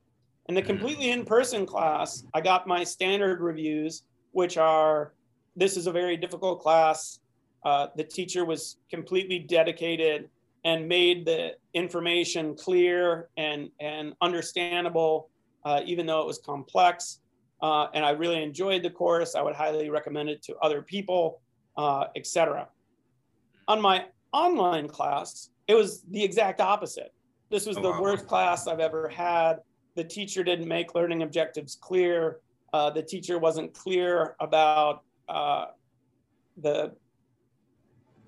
In 0.48 0.56
the 0.56 0.62
mm. 0.62 0.68
completely 0.68 1.12
in-person 1.12 1.66
class, 1.66 2.24
I 2.34 2.42
got 2.42 2.68
my 2.68 2.84
standard 2.84 3.40
reviews, 3.40 4.04
which 4.32 4.58
are, 4.58 5.14
this 5.56 5.78
is 5.78 5.88
a 5.88 5.92
very 5.92 6.18
difficult 6.18 6.62
class. 6.62 7.20
Uh, 7.64 7.88
the 7.96 8.04
teacher 8.04 8.46
was 8.46 8.78
completely 8.90 9.40
dedicated 9.40 10.30
and 10.66 10.88
made 10.88 11.26
the 11.26 11.56
information 11.74 12.56
clear 12.56 13.30
and, 13.38 13.70
and 13.80 14.14
understandable, 14.22 15.30
uh, 15.66 15.82
even 15.86 16.06
though 16.06 16.22
it 16.22 16.28
was 16.28 16.40
complex. 16.40 17.20
Uh, 17.62 17.88
and 17.94 18.06
I 18.06 18.12
really 18.12 18.42
enjoyed 18.42 18.84
the 18.84 18.90
course. 18.90 19.36
I 19.36 19.42
would 19.42 19.56
highly 19.56 19.90
recommend 19.90 20.30
it 20.30 20.42
to 20.44 20.56
other 20.58 20.82
people, 20.82 21.42
uh, 21.78 22.06
etc. 22.16 22.68
On 23.68 23.82
my 23.82 24.06
online 24.32 24.88
class, 24.88 25.50
it 25.70 25.76
was 25.76 26.02
the 26.10 26.22
exact 26.22 26.60
opposite. 26.60 27.14
This 27.52 27.68
was 27.68 27.78
oh, 27.78 27.82
the 27.82 27.92
wow. 27.92 28.02
worst 28.02 28.28
class 28.28 28.68
I've 28.68 28.80
ever 28.80 29.08
had. 29.08 29.60
The 29.96 30.04
teacher 30.04 30.44
didn't 30.44 30.68
make 30.68 30.96
learning 30.96 31.22
objectives 31.22 31.78
clear. 31.80 32.40
Uh, 32.74 32.90
the 32.90 33.04
teacher 33.04 33.38
wasn't 33.38 33.74
clear 33.74 34.36
about 34.40 35.04
uh, 35.30 35.66
the 36.58 36.92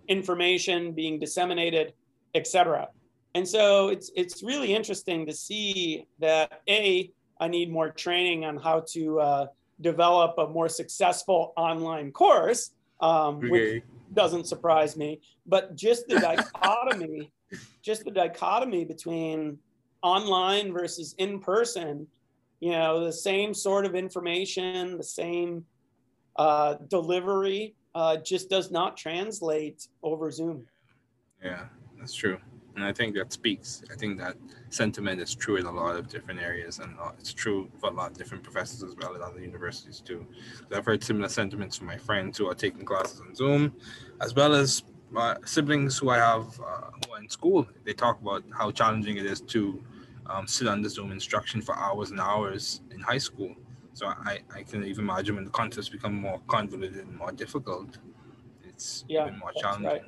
information 0.08 0.92
being 0.92 1.20
disseminated, 1.20 1.94
etc. 2.36 2.90
And 3.34 3.48
so 3.48 3.90
it's 3.90 4.12
it's 4.16 4.44
really 4.44 4.76
interesting 4.76 5.26
to 5.26 5.34
see 5.34 6.06
that 6.20 6.62
a 6.70 7.12
I 7.40 7.48
need 7.48 7.72
more 7.72 7.90
training 7.90 8.46
on 8.46 8.58
how 8.58 8.84
to 8.90 9.20
uh, 9.20 9.46
develop 9.82 10.36
a 10.38 10.48
more 10.48 10.70
successful 10.70 11.54
online 11.58 12.12
course, 12.12 12.70
um, 13.00 13.38
okay. 13.38 13.50
which 13.50 13.84
doesn't 14.14 14.48
surprise 14.48 14.98
me. 14.98 15.22
But 15.46 15.76
just 15.76 16.08
the 16.08 16.20
dichotomy, 16.20 17.32
just 17.82 18.06
the 18.06 18.12
dichotomy 18.12 18.86
between 18.86 19.58
online 20.02 20.74
versus 20.74 21.16
in 21.18 21.40
person, 21.40 22.08
you 22.60 22.72
know, 22.72 23.04
the 23.04 23.14
same 23.14 23.54
sort 23.54 23.86
of 23.86 23.96
information, 23.96 24.98
the 24.98 25.04
same 25.04 25.66
uh, 26.36 26.76
delivery 26.88 27.76
uh, 27.96 28.18
just 28.18 28.50
does 28.50 28.72
not 28.72 28.98
translate 28.98 29.88
over 30.04 30.32
Zoom. 30.32 30.66
Yeah, 31.44 31.66
that's 31.98 32.14
true 32.14 32.38
and 32.82 32.90
I 32.90 32.94
think 32.94 33.16
that 33.16 33.32
speaks. 33.32 33.84
I 33.92 33.96
think 33.96 34.18
that 34.18 34.36
sentiment 34.70 35.22
is 35.22 35.36
true 35.36 35.58
in 35.58 35.68
a 35.68 35.72
lot 35.72 35.96
of 35.96 36.08
different 36.08 36.42
areas, 36.42 36.80
and 36.80 36.96
it's 37.20 37.32
true 37.32 37.70
for 37.80 37.92
a 37.92 37.94
lot 37.94 38.12
of 38.12 38.18
different 38.18 38.44
professors 38.44 38.82
as 38.82 38.96
well 38.96 39.14
at 39.14 39.22
other 39.22 39.40
universities 39.40 40.02
too. 40.02 40.26
I've 40.74 40.86
heard 40.86 41.04
similar 41.04 41.30
sentiments 41.30 41.78
from 41.78 41.88
my 41.88 41.98
friends 41.98 42.40
who 42.40 42.50
are 42.50 42.56
taking 42.56 42.84
classes 42.84 43.22
on 43.22 43.36
Zoom, 43.36 43.76
as 44.20 44.34
well 44.34 44.56
as 44.56 44.84
my 45.12 45.38
siblings 45.46 46.00
who 46.00 46.10
I 46.10 46.18
have 46.18 46.60
uh, 46.60 46.90
who 47.06 47.14
are 47.14 47.20
in 47.20 47.30
school. 47.30 47.68
They 47.84 47.94
talk 47.94 48.20
about 48.20 48.44
how 48.52 48.72
challenging 48.72 49.18
it 49.18 49.28
is 49.28 49.42
to 49.42 49.84
um, 50.26 50.48
sit 50.48 50.68
under 50.68 50.90
Zoom 50.90 51.12
instruction 51.12 51.62
for 51.62 51.76
hours 51.76 52.10
and 52.10 52.20
hours 52.20 52.82
in 52.92 53.00
high 53.00 53.20
school. 53.20 53.54
So 53.94 54.08
I, 54.08 54.40
I 54.56 54.64
can 54.64 54.84
even 54.86 55.04
imagine 55.04 55.36
when 55.36 55.46
the 55.46 55.52
concepts 55.52 55.90
become 55.90 56.16
more 56.16 56.42
convoluted 56.48 57.06
and 57.06 57.16
more 57.16 57.32
difficult, 57.32 58.00
it's 58.64 59.06
yeah, 59.08 59.28
even 59.28 59.38
more 59.38 59.52
challenging. 59.54 59.90
Right. 59.90 60.04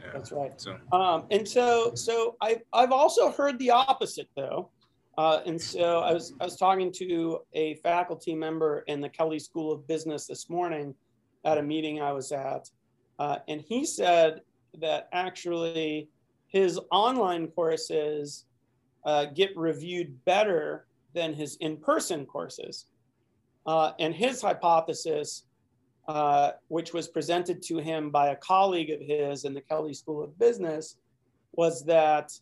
Yeah. 0.00 0.10
That's 0.12 0.32
right. 0.32 0.60
So, 0.60 0.78
um, 0.92 1.24
and 1.30 1.46
so, 1.46 1.94
so 1.94 2.36
I've, 2.40 2.62
I've 2.72 2.92
also 2.92 3.30
heard 3.30 3.58
the 3.58 3.70
opposite 3.70 4.28
though. 4.36 4.70
Uh, 5.18 5.40
and 5.44 5.60
so 5.60 6.00
I 6.00 6.12
was, 6.12 6.32
I 6.40 6.44
was 6.44 6.56
talking 6.56 6.90
to 6.92 7.40
a 7.52 7.74
faculty 7.76 8.34
member 8.34 8.84
in 8.86 9.00
the 9.00 9.08
Kelley 9.08 9.38
School 9.38 9.72
of 9.72 9.86
Business 9.86 10.26
this 10.26 10.48
morning 10.48 10.94
at 11.44 11.58
a 11.58 11.62
meeting 11.62 12.00
I 12.00 12.12
was 12.12 12.32
at. 12.32 12.70
Uh, 13.18 13.36
and 13.48 13.60
he 13.60 13.84
said 13.84 14.40
that 14.78 15.08
actually 15.12 16.08
his 16.46 16.80
online 16.90 17.48
courses 17.48 18.46
uh, 19.04 19.26
get 19.26 19.54
reviewed 19.56 20.24
better 20.24 20.86
than 21.12 21.34
his 21.34 21.56
in-person 21.56 22.24
courses. 22.24 22.86
Uh, 23.66 23.92
and 23.98 24.14
his 24.14 24.40
hypothesis 24.40 25.44
uh, 26.10 26.52
which 26.66 26.92
was 26.92 27.06
presented 27.06 27.62
to 27.62 27.78
him 27.78 28.10
by 28.10 28.30
a 28.30 28.36
colleague 28.36 28.90
of 28.90 29.00
his 29.00 29.44
in 29.44 29.54
the 29.54 29.60
Kelley 29.60 29.94
School 29.94 30.24
of 30.24 30.36
Business, 30.40 30.96
was 31.52 31.84
that 31.84 32.32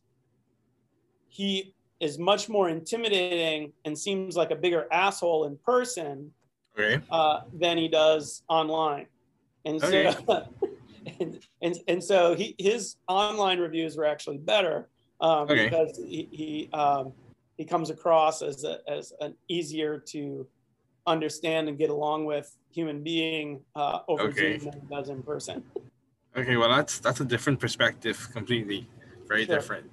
he 1.28 1.74
is 2.00 2.18
much 2.18 2.48
more 2.48 2.70
intimidating 2.70 3.72
and 3.85 3.98
seems 3.98 4.37
like 4.37 4.50
a 4.50 4.57
bigger 4.57 4.87
asshole 4.90 5.44
in 5.44 5.59
person 5.59 6.31
okay. 6.78 6.98
uh, 7.11 7.40
than 7.52 7.76
he 7.76 7.88
does 7.88 8.42
online. 8.48 9.07
And 9.66 9.78
so, 9.78 10.14
and, 11.20 11.38
and, 11.61 11.76
and 11.88 12.02
so 12.02 12.35
he, 12.35 12.54
his 12.57 12.96
online 13.07 13.59
reviews 13.59 13.98
were 13.98 14.07
actually 14.07 14.38
better 14.38 14.88
um, 15.20 15.40
okay. 15.40 15.64
because 15.64 15.98
he, 15.98 16.26
he, 16.33 16.70
um, 16.72 17.12
he 17.59 17.66
comes 17.66 17.90
across 17.90 18.40
as, 18.40 18.64
a, 18.64 18.78
as 18.88 19.12
an 19.20 19.35
easier 19.48 19.98
to 19.98 20.46
understand 21.09 21.68
and 21.68 21.79
get 21.79 21.90
along 21.90 22.25
with 22.27 22.57
human 22.71 23.03
being 23.03 23.61
uh, 23.75 24.01
over 24.09 24.25
okay. 24.25 24.59
Zoom 24.59 24.71
than 24.71 24.81
he 24.81 24.94
does 24.94 25.09
in 25.09 25.23
person. 25.23 25.64
Okay, 26.37 26.57
well 26.57 26.68
that's 26.68 26.99
that's 27.01 27.21
a 27.21 27.25
different 27.25 27.59
perspective 27.59 28.29
completely, 28.33 28.88
very 29.27 29.44
sure. 29.44 29.57
different. 29.57 29.90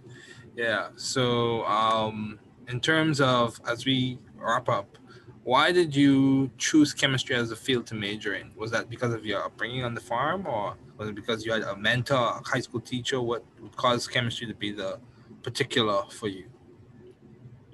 Yeah. 0.56 0.89
So 0.95 1.65
um, 1.65 2.39
in 2.67 2.80
terms 2.80 3.21
of 3.21 3.60
as 3.67 3.86
we 3.86 4.19
wrap 4.38 4.69
up, 4.69 4.97
why 5.43 5.71
did 5.71 5.95
you 5.95 6.51
choose 6.58 6.93
chemistry 6.93 7.36
as 7.36 7.51
a 7.51 7.56
field 7.56 7.86
to 7.88 7.95
major 7.95 8.34
in? 8.36 8.51
Was 8.56 8.71
that 8.71 8.89
because 8.89 9.13
of 9.13 9.25
your 9.25 9.43
upbringing 9.43 9.84
on 9.84 9.93
the 9.93 10.01
farm, 10.01 10.45
or 10.47 10.75
was 10.97 11.10
it 11.10 11.15
because 11.15 11.45
you 11.45 11.51
had 11.51 11.63
a 11.63 11.75
mentor, 11.75 12.15
a 12.15 12.47
high 12.47 12.62
school 12.62 12.82
teacher? 12.82 13.21
What 13.21 13.43
caused 13.75 14.12
chemistry 14.12 14.47
to 14.47 14.54
be 14.54 14.71
the 14.71 14.99
particular 15.43 16.04
for 16.10 16.28
you? 16.28 16.45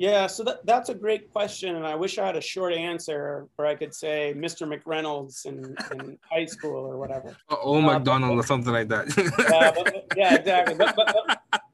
Yeah, 0.01 0.25
so 0.25 0.43
that, 0.45 0.65
that's 0.65 0.89
a 0.89 0.95
great 0.95 1.31
question, 1.31 1.75
and 1.75 1.85
I 1.85 1.93
wish 1.93 2.17
I 2.17 2.25
had 2.25 2.35
a 2.35 2.41
short 2.41 2.73
answer, 2.73 3.47
where 3.55 3.67
I 3.67 3.75
could 3.75 3.93
say 3.93 4.33
Mr. 4.35 4.65
McReynolds 4.65 5.45
in, 5.45 5.75
in 5.91 6.17
high 6.27 6.45
school 6.45 6.83
or 6.87 6.97
whatever. 6.97 7.37
Oh, 7.49 7.77
uh, 7.77 7.81
McDonald 7.81 8.39
or 8.39 8.43
something 8.43 8.73
like 8.73 8.87
that. 8.87 9.15
yeah, 9.15 9.71
but, 9.75 10.07
yeah, 10.17 10.33
exactly. 10.33 10.73
But, 10.73 10.95
but, 10.95 11.15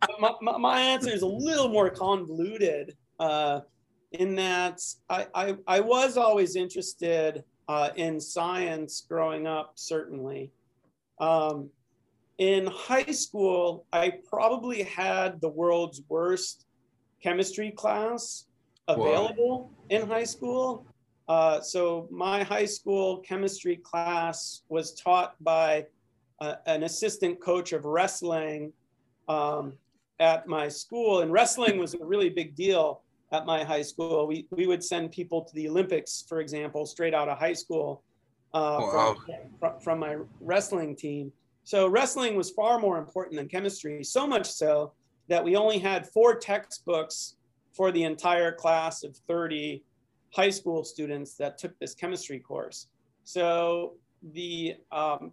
but 0.01 0.19
my, 0.19 0.33
my, 0.41 0.57
my, 0.57 0.77
answer 0.77 1.09
is 1.09 1.21
a 1.21 1.25
little 1.25 1.69
more 1.69 1.89
convoluted 1.89 2.97
uh, 3.17 3.61
in 4.11 4.35
that 4.35 4.81
I, 5.09 5.27
I, 5.33 5.55
I, 5.65 5.79
was 5.79 6.17
always 6.17 6.57
interested 6.57 7.45
uh, 7.69 7.91
in 7.95 8.19
science 8.19 9.05
growing 9.07 9.47
up, 9.47 9.71
certainly. 9.75 10.51
Um, 11.21 11.69
in 12.39 12.67
high 12.67 13.13
school, 13.13 13.85
I 13.93 14.15
probably 14.27 14.83
had 14.83 15.39
the 15.39 15.47
world's 15.47 16.01
worst 16.09 16.65
chemistry 17.21 17.71
class 17.71 18.45
available 18.87 19.71
in 19.89 20.07
high 20.07 20.23
school. 20.23 20.85
Uh, 21.27 21.59
so 21.59 22.07
my 22.09 22.43
high 22.43 22.65
school 22.65 23.17
chemistry 23.19 23.75
class 23.77 24.61
was 24.69 24.93
taught 24.93 25.35
by 25.43 25.85
uh, 26.39 26.55
an 26.65 26.83
assistant 26.83 27.39
coach 27.41 27.73
of 27.73 27.83
wrestling 27.85 28.71
um, 29.27 29.73
at 30.19 30.47
my 30.47 30.67
school, 30.69 31.21
and 31.21 31.31
wrestling 31.31 31.77
was 31.77 31.93
a 31.95 32.05
really 32.05 32.29
big 32.29 32.55
deal 32.55 33.01
at 33.31 33.45
my 33.45 33.63
high 33.63 33.81
school. 33.81 34.25
We 34.25 34.47
we 34.51 34.67
would 34.67 34.83
send 34.83 35.11
people 35.11 35.43
to 35.43 35.53
the 35.53 35.67
Olympics, 35.67 36.23
for 36.27 36.39
example, 36.39 36.85
straight 36.85 37.13
out 37.13 37.27
of 37.27 37.37
high 37.37 37.53
school 37.53 38.03
uh, 38.53 38.79
wow. 38.79 39.17
from, 39.59 39.79
from 39.81 39.99
my 39.99 40.17
wrestling 40.39 40.95
team. 40.95 41.31
So 41.63 41.87
wrestling 41.87 42.37
was 42.37 42.51
far 42.51 42.79
more 42.79 42.97
important 42.97 43.35
than 43.35 43.49
chemistry, 43.49 44.03
so 44.03 44.25
much 44.25 44.49
so 44.49 44.93
that 45.27 45.43
we 45.43 45.55
only 45.55 45.79
had 45.79 46.07
four 46.07 46.35
textbooks 46.35 47.35
for 47.73 47.91
the 47.91 48.03
entire 48.03 48.51
class 48.51 49.03
of 49.03 49.15
30 49.27 49.83
high 50.33 50.49
school 50.49 50.83
students 50.83 51.35
that 51.35 51.57
took 51.57 51.77
this 51.79 51.93
chemistry 51.93 52.39
course. 52.39 52.87
So 53.23 53.95
the 54.33 54.75
um, 54.91 55.31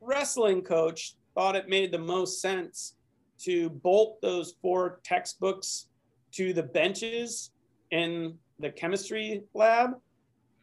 wrestling 0.00 0.62
coach 0.62 1.16
thought 1.34 1.56
it 1.56 1.68
made 1.68 1.92
the 1.92 1.98
most 1.98 2.40
sense 2.40 2.94
to 3.40 3.70
bolt 3.70 4.20
those 4.20 4.54
four 4.60 5.00
textbooks 5.04 5.88
to 6.32 6.52
the 6.52 6.62
benches 6.62 7.50
in 7.90 8.36
the 8.58 8.70
chemistry 8.70 9.42
lab. 9.54 9.90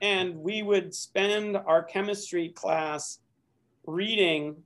And 0.02 0.36
we 0.36 0.62
would 0.62 0.94
spend 0.94 1.56
our 1.56 1.82
chemistry 1.84 2.50
class 2.50 3.20
reading 3.86 4.58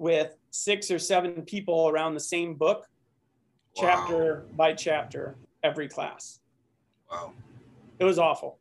with 0.00 0.34
six 0.50 0.90
or 0.90 0.98
seven 0.98 1.42
people 1.42 1.90
around 1.90 2.14
the 2.14 2.20
same 2.20 2.54
book, 2.54 2.86
wow. 3.76 3.82
chapter 3.82 4.46
by 4.56 4.72
chapter, 4.72 5.36
every 5.62 5.88
class. 5.88 6.40
Wow. 7.10 7.32
It 7.98 8.04
was 8.04 8.18
awful. 8.18 8.58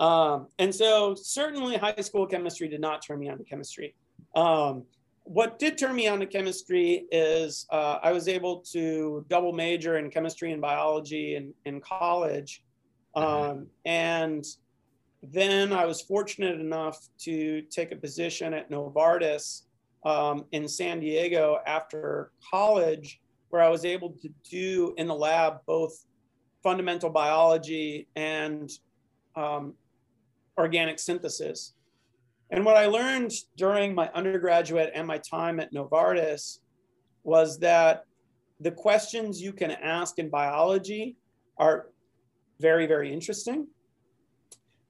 Um, 0.00 0.48
and 0.58 0.74
so, 0.74 1.14
certainly, 1.14 1.76
high 1.76 1.94
school 2.00 2.26
chemistry 2.26 2.66
did 2.68 2.80
not 2.80 3.06
turn 3.06 3.20
me 3.20 3.28
on 3.28 3.38
to 3.38 3.44
chemistry. 3.44 3.94
Um, 4.34 4.82
what 5.22 5.60
did 5.60 5.78
turn 5.78 5.94
me 5.94 6.08
on 6.08 6.18
to 6.18 6.26
chemistry 6.26 7.06
is 7.12 7.66
uh, 7.70 7.98
I 8.02 8.10
was 8.10 8.26
able 8.26 8.60
to 8.72 9.24
double 9.28 9.52
major 9.52 9.98
in 9.98 10.10
chemistry 10.10 10.50
and 10.50 10.60
biology 10.60 11.36
in, 11.36 11.54
in 11.66 11.80
college. 11.80 12.64
Mm-hmm. 13.16 13.50
Um, 13.50 13.66
and 13.84 14.44
then 15.22 15.72
I 15.72 15.86
was 15.86 16.00
fortunate 16.00 16.60
enough 16.60 17.08
to 17.20 17.62
take 17.62 17.92
a 17.92 17.96
position 17.96 18.54
at 18.54 18.70
Novartis 18.70 19.62
um, 20.04 20.44
in 20.52 20.68
San 20.68 21.00
Diego 21.00 21.58
after 21.66 22.32
college, 22.50 23.20
where 23.50 23.62
I 23.62 23.68
was 23.68 23.84
able 23.84 24.10
to 24.22 24.28
do 24.48 24.94
in 24.96 25.06
the 25.06 25.14
lab 25.14 25.60
both 25.66 26.04
fundamental 26.62 27.10
biology 27.10 28.08
and 28.16 28.70
um, 29.36 29.74
organic 30.56 30.98
synthesis. 30.98 31.74
And 32.50 32.64
what 32.64 32.76
I 32.76 32.86
learned 32.86 33.32
during 33.56 33.94
my 33.94 34.10
undergraduate 34.14 34.90
and 34.94 35.06
my 35.06 35.18
time 35.18 35.60
at 35.60 35.72
Novartis 35.72 36.58
was 37.22 37.58
that 37.58 38.04
the 38.60 38.70
questions 38.70 39.40
you 39.40 39.52
can 39.52 39.70
ask 39.70 40.18
in 40.18 40.30
biology 40.30 41.16
are 41.58 41.88
very, 42.58 42.86
very 42.86 43.12
interesting. 43.12 43.68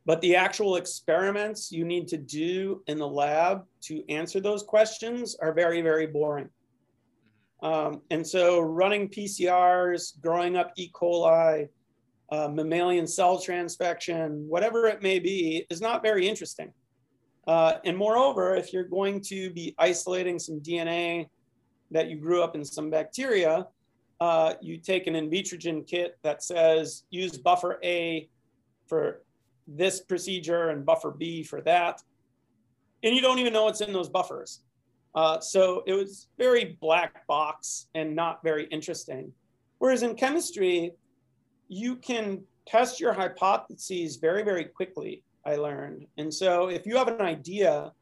But 0.08 0.22
the 0.22 0.36
actual 0.36 0.76
experiments 0.76 1.70
you 1.70 1.84
need 1.84 2.08
to 2.08 2.16
do 2.16 2.82
in 2.86 2.96
the 2.96 3.06
lab 3.06 3.66
to 3.82 4.02
answer 4.08 4.40
those 4.40 4.62
questions 4.62 5.36
are 5.36 5.52
very, 5.52 5.82
very 5.82 6.06
boring. 6.06 6.48
Um, 7.62 8.00
and 8.10 8.26
so 8.26 8.58
running 8.58 9.10
PCRs, 9.10 10.18
growing 10.22 10.56
up 10.56 10.72
E. 10.78 10.90
coli, 10.94 11.68
uh, 12.32 12.48
mammalian 12.48 13.06
cell 13.06 13.36
transfection, 13.36 14.46
whatever 14.46 14.86
it 14.86 15.02
may 15.02 15.18
be, 15.18 15.66
is 15.68 15.82
not 15.82 16.02
very 16.02 16.26
interesting. 16.26 16.72
Uh, 17.46 17.74
and 17.84 17.94
moreover, 17.94 18.54
if 18.54 18.72
you're 18.72 18.84
going 18.84 19.20
to 19.24 19.50
be 19.50 19.74
isolating 19.78 20.38
some 20.38 20.58
DNA 20.60 21.28
that 21.90 22.08
you 22.08 22.16
grew 22.16 22.42
up 22.42 22.54
in 22.54 22.64
some 22.64 22.88
bacteria, 22.88 23.66
uh, 24.22 24.54
you 24.62 24.78
take 24.78 25.06
an 25.06 25.12
Invitrogen 25.12 25.86
kit 25.86 26.16
that 26.22 26.42
says 26.42 27.04
use 27.10 27.36
buffer 27.36 27.78
A 27.84 28.26
for 28.86 29.20
this 29.68 30.00
procedure 30.00 30.70
and 30.70 30.84
buffer 30.84 31.10
B 31.10 31.42
for 31.42 31.60
that. 31.60 32.02
And 33.02 33.14
you 33.14 33.20
don't 33.20 33.38
even 33.38 33.52
know 33.52 33.64
what's 33.64 33.82
in 33.82 33.92
those 33.92 34.08
buffers. 34.08 34.62
Uh, 35.14 35.38
so 35.40 35.82
it 35.86 35.92
was 35.92 36.28
very 36.38 36.76
black 36.80 37.26
box 37.26 37.88
and 37.94 38.16
not 38.16 38.42
very 38.42 38.64
interesting. 38.66 39.32
Whereas 39.78 40.02
in 40.02 40.14
chemistry, 40.14 40.92
you 41.68 41.96
can 41.96 42.42
test 42.66 42.98
your 42.98 43.12
hypotheses 43.12 44.16
very, 44.16 44.42
very 44.42 44.64
quickly, 44.64 45.22
I 45.44 45.56
learned. 45.56 46.06
And 46.16 46.32
so 46.32 46.68
if 46.68 46.86
you 46.86 46.96
have 46.96 47.08
an 47.08 47.20
idea, 47.20 47.92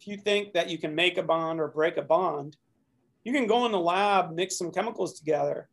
if 0.00 0.06
you 0.06 0.16
think 0.16 0.52
that 0.54 0.70
you 0.70 0.78
can 0.78 0.94
make 0.94 1.18
a 1.18 1.22
bond 1.22 1.60
or 1.60 1.68
break 1.68 1.96
a 1.96 2.02
bond, 2.02 2.56
you 3.24 3.32
can 3.32 3.46
go 3.46 3.66
in 3.66 3.72
the 3.72 3.78
lab, 3.78 4.32
mix 4.32 4.56
some 4.56 4.72
chemicals 4.72 5.18
together, 5.18 5.68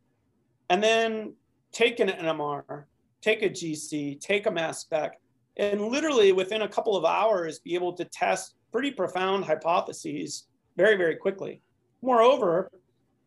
and 0.68 0.82
then 0.82 1.34
take 1.72 1.98
an 1.98 2.08
NMR 2.08 2.84
take 3.20 3.42
a 3.42 3.50
GC, 3.50 4.20
take 4.20 4.46
a 4.46 4.50
mass 4.50 4.80
spec, 4.80 5.19
and 5.60 5.82
literally 5.82 6.32
within 6.32 6.62
a 6.62 6.68
couple 6.68 6.96
of 6.96 7.04
hours 7.04 7.58
be 7.58 7.74
able 7.74 7.92
to 7.92 8.04
test 8.06 8.54
pretty 8.72 8.90
profound 8.90 9.44
hypotheses 9.44 10.46
very, 10.76 10.96
very 10.96 11.14
quickly. 11.14 11.60
Moreover, 12.00 12.70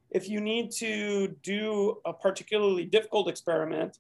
if 0.10 0.28
you 0.28 0.42
need 0.42 0.72
to 0.72 1.28
do 1.44 1.98
a 2.06 2.12
particularly 2.12 2.86
difficult 2.86 3.30
experiment, 3.30 4.00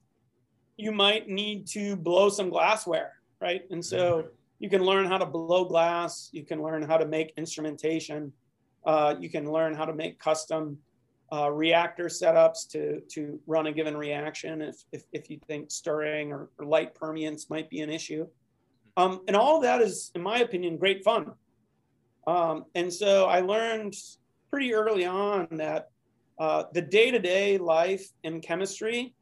you 0.77 0.91
might 0.91 1.29
need 1.29 1.67
to 1.67 1.95
blow 1.95 2.29
some 2.29 2.49
glassware, 2.49 3.13
right? 3.39 3.61
And 3.69 3.85
so 3.85 3.99
mm-hmm. 3.99 4.27
you 4.57 4.69
can 4.69 4.83
learn 4.83 5.05
how 5.05 5.19
to 5.19 5.27
blow 5.27 5.65
glass, 5.65 6.29
you 6.31 6.43
can 6.43 6.63
learn 6.63 6.81
how 6.81 6.97
to 6.97 7.05
make 7.05 7.33
instrumentation, 7.37 8.33
uh, 8.83 9.13
you 9.19 9.29
can 9.29 9.51
learn 9.51 9.75
how 9.75 9.85
to 9.85 9.93
make 9.93 10.17
custom 10.17 10.79
uh, 11.33 11.49
reactor 11.49 12.05
setups 12.05 12.69
to, 12.69 13.01
to 13.09 13.39
run 13.47 13.65
a 13.65 13.71
given 13.71 13.97
reaction 13.97 14.61
if, 14.61 14.75
if, 14.91 15.03
if 15.13 15.29
you 15.31 15.39
think 15.47 15.71
stirring 15.71 16.31
or, 16.31 16.49
or, 16.59 16.65
light 16.65 16.93
permeance 16.93 17.49
might 17.49 17.67
be 17.71 17.81
an 17.81 17.89
issue. 17.89 18.27
Um, 18.97 19.21
and 19.27 19.35
all 19.35 19.59
that 19.61 19.81
is, 19.81 20.11
in 20.13 20.21
my 20.21 20.39
opinion, 20.39 20.77
great 20.77 21.03
fun. 21.03 21.31
Um, 22.27 22.65
and 22.75 22.93
so 22.93 23.25
I 23.25 23.39
learned 23.39 23.95
pretty 24.51 24.75
early 24.75 25.05
on 25.05 25.47
that 25.51 25.89
uh, 26.37 26.65
the 26.71 26.81
day 26.81 27.09
to 27.09 27.17
day 27.17 27.57
life 27.57 28.05
in 28.23 28.39
chemistry 28.39 29.15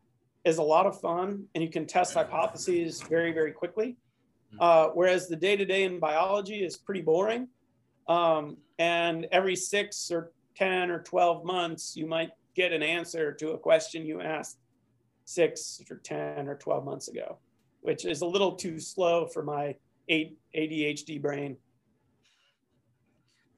is 0.44 0.58
a 0.58 0.64
lot 0.64 0.86
of 0.86 1.00
fun 1.00 1.46
and 1.56 1.64
you 1.64 1.70
can 1.70 1.86
test 1.86 2.14
hypotheses 2.14 3.02
very, 3.04 3.32
very 3.32 3.54
quickly. 3.54 3.96
Uh, 4.60 4.88
whereas 4.88 5.30
the 5.30 5.36
day 5.38 5.56
to 5.56 5.64
day 5.64 5.84
in 5.84 5.98
biology 5.98 6.62
is 6.62 6.76
pretty 6.76 7.02
boring. 7.02 7.48
Um, 8.10 8.58
and 8.80 9.28
every 9.32 9.56
six 9.56 10.12
or 10.12 10.34
10 10.62 10.92
or 10.92 11.02
12 11.02 11.44
months, 11.44 11.96
you 11.98 12.06
might 12.06 12.30
get 12.56 12.72
an 12.72 12.84
answer 12.84 13.34
to 13.34 13.50
a 13.54 13.58
question 13.58 14.06
you 14.06 14.22
asked 14.22 14.60
six 15.26 15.82
or 15.90 15.98
10 15.98 16.48
or 16.48 16.56
12 16.56 16.86
months 16.86 17.08
ago, 17.08 17.40
which 17.82 18.06
is 18.06 18.22
a 18.22 18.26
little 18.28 18.52
too 18.52 18.80
slow 18.80 19.26
for 19.26 19.42
my 19.42 19.76
ADHD 20.08 21.20
brain. 21.20 21.58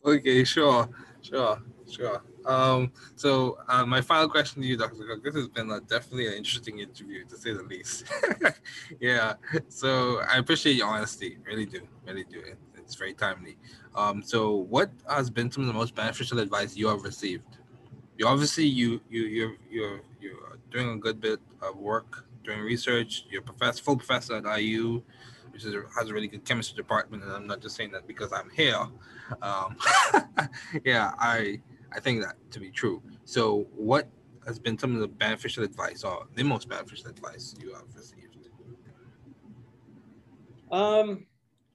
Okay, 0.06 0.46
sure, 0.46 0.88
sure, 1.22 1.62
sure. 1.92 2.24
Um, 2.46 2.94
so 3.18 3.58
uh, 3.68 3.86
my 3.86 4.00
final 4.00 4.30
question 4.30 4.62
to 4.62 4.68
you, 4.68 4.78
Dr. 4.78 5.04
Cook. 5.04 5.26
This 5.26 5.36
has 5.36 5.50
been 5.50 5.72
a, 5.72 5.82
definitely 5.82 6.28
an 6.28 6.36
interesting 6.36 6.80
interview, 6.80 7.26
to 7.26 7.36
say 7.36 7.52
the 7.52 7.64
least. 7.64 8.06
yeah. 9.02 9.34
So 9.68 10.22
I 10.30 10.38
appreciate 10.38 10.78
your 10.78 10.88
honesty. 10.88 11.38
Really 11.46 11.66
do. 11.66 11.82
Really 12.06 12.24
do. 12.24 12.44
It, 12.84 12.86
it's 12.86 12.96
very 12.96 13.14
timely. 13.14 13.58
Um, 13.96 14.22
so 14.22 14.56
what 14.56 14.92
has 15.10 15.30
been 15.30 15.52
some 15.52 15.64
of 15.64 15.68
the 15.68 15.74
most 15.74 15.96
beneficial 15.96 16.40
advice 16.40 16.76
you 16.76 16.88
have 16.88 17.04
received? 17.04 17.58
You 18.18 18.28
obviously 18.28 18.66
you 18.66 19.02
you 19.10 19.24
you're 19.24 19.56
you're 19.70 20.02
you're 20.22 20.58
doing 20.72 20.90
a 20.90 20.98
good 20.98 21.20
bit 21.20 21.40
of 21.62 21.78
work 21.78 22.26
doing 22.44 22.60
research. 22.60 23.26
You're 23.30 23.42
a 23.42 23.46
professor, 23.46 23.84
full 23.84 23.98
professor 23.98 24.36
at 24.36 24.60
IU 24.60 25.02
which 25.54 25.64
is, 25.66 25.76
has 25.96 26.10
a 26.10 26.14
really 26.14 26.28
good 26.28 26.44
chemistry 26.44 26.76
department. 26.76 27.24
And 27.24 27.32
I'm 27.32 27.48
not 27.48 27.62
just 27.62 27.76
saying 27.76 27.92
that 27.92 28.08
because 28.08 28.34
I'm 28.34 28.50
here. 28.50 28.88
Um, 29.42 29.78
yeah, 30.84 31.12
I 31.20 31.62
I 31.94 32.00
think 32.00 32.24
that 32.24 32.36
to 32.52 32.60
be 32.60 32.72
true. 32.72 33.02
So, 33.24 33.68
what 33.76 34.10
has 34.46 34.60
been 34.60 34.78
some 34.78 34.96
of 34.96 35.02
the 35.02 35.08
beneficial 35.08 35.64
advice 35.64 36.04
or 36.04 36.26
the 36.36 36.44
most 36.44 36.68
beneficial 36.68 37.08
advice 37.10 37.56
you 37.62 37.74
have 37.74 37.84
received? 37.96 38.20
Um, 40.72 41.28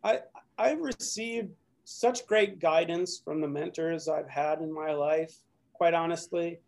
I 0.02 0.22
I've 0.58 0.80
received 0.80 1.50
such 1.84 2.26
great 2.26 2.58
guidance 2.58 3.20
from 3.24 3.40
the 3.40 3.48
mentors 3.48 4.08
I've 4.08 4.28
had 4.28 4.58
in 4.60 4.72
my 4.72 4.92
life. 4.92 5.34
Quite 5.72 5.94
honestly, 5.94 6.58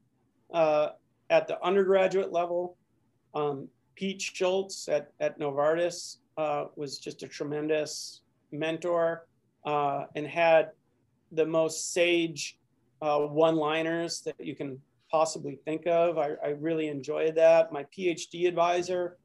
uh, 0.55 0.91
at 1.29 1.49
the 1.49 1.63
undergraduate 1.65 2.33
level, 2.33 2.77
um, 3.35 3.69
Pete 3.97 4.23
Schultz 4.23 4.89
at, 4.89 5.13
at 5.19 5.39
Novartis 5.39 6.19
uh, 6.39 6.67
was 6.77 6.99
just 6.99 7.23
a 7.23 7.29
tremendous 7.29 8.23
mentor 8.53 9.27
uh, 9.65 10.05
and 10.15 10.27
had 10.27 10.71
the 11.33 11.45
most 11.45 11.93
sage 11.93 12.59
uh, 13.03 13.19
one 13.19 13.57
liners 13.57 14.21
that 14.23 14.35
you 14.39 14.55
can 14.55 14.81
possibly 15.11 15.59
think 15.65 15.87
of. 15.87 16.19
I, 16.19 16.31
I, 16.45 16.49
really 16.51 16.89
enjoyed 16.89 17.35
that. 17.35 17.73
My 17.73 17.85
PhD 17.85 18.47
advisor, 18.47 19.17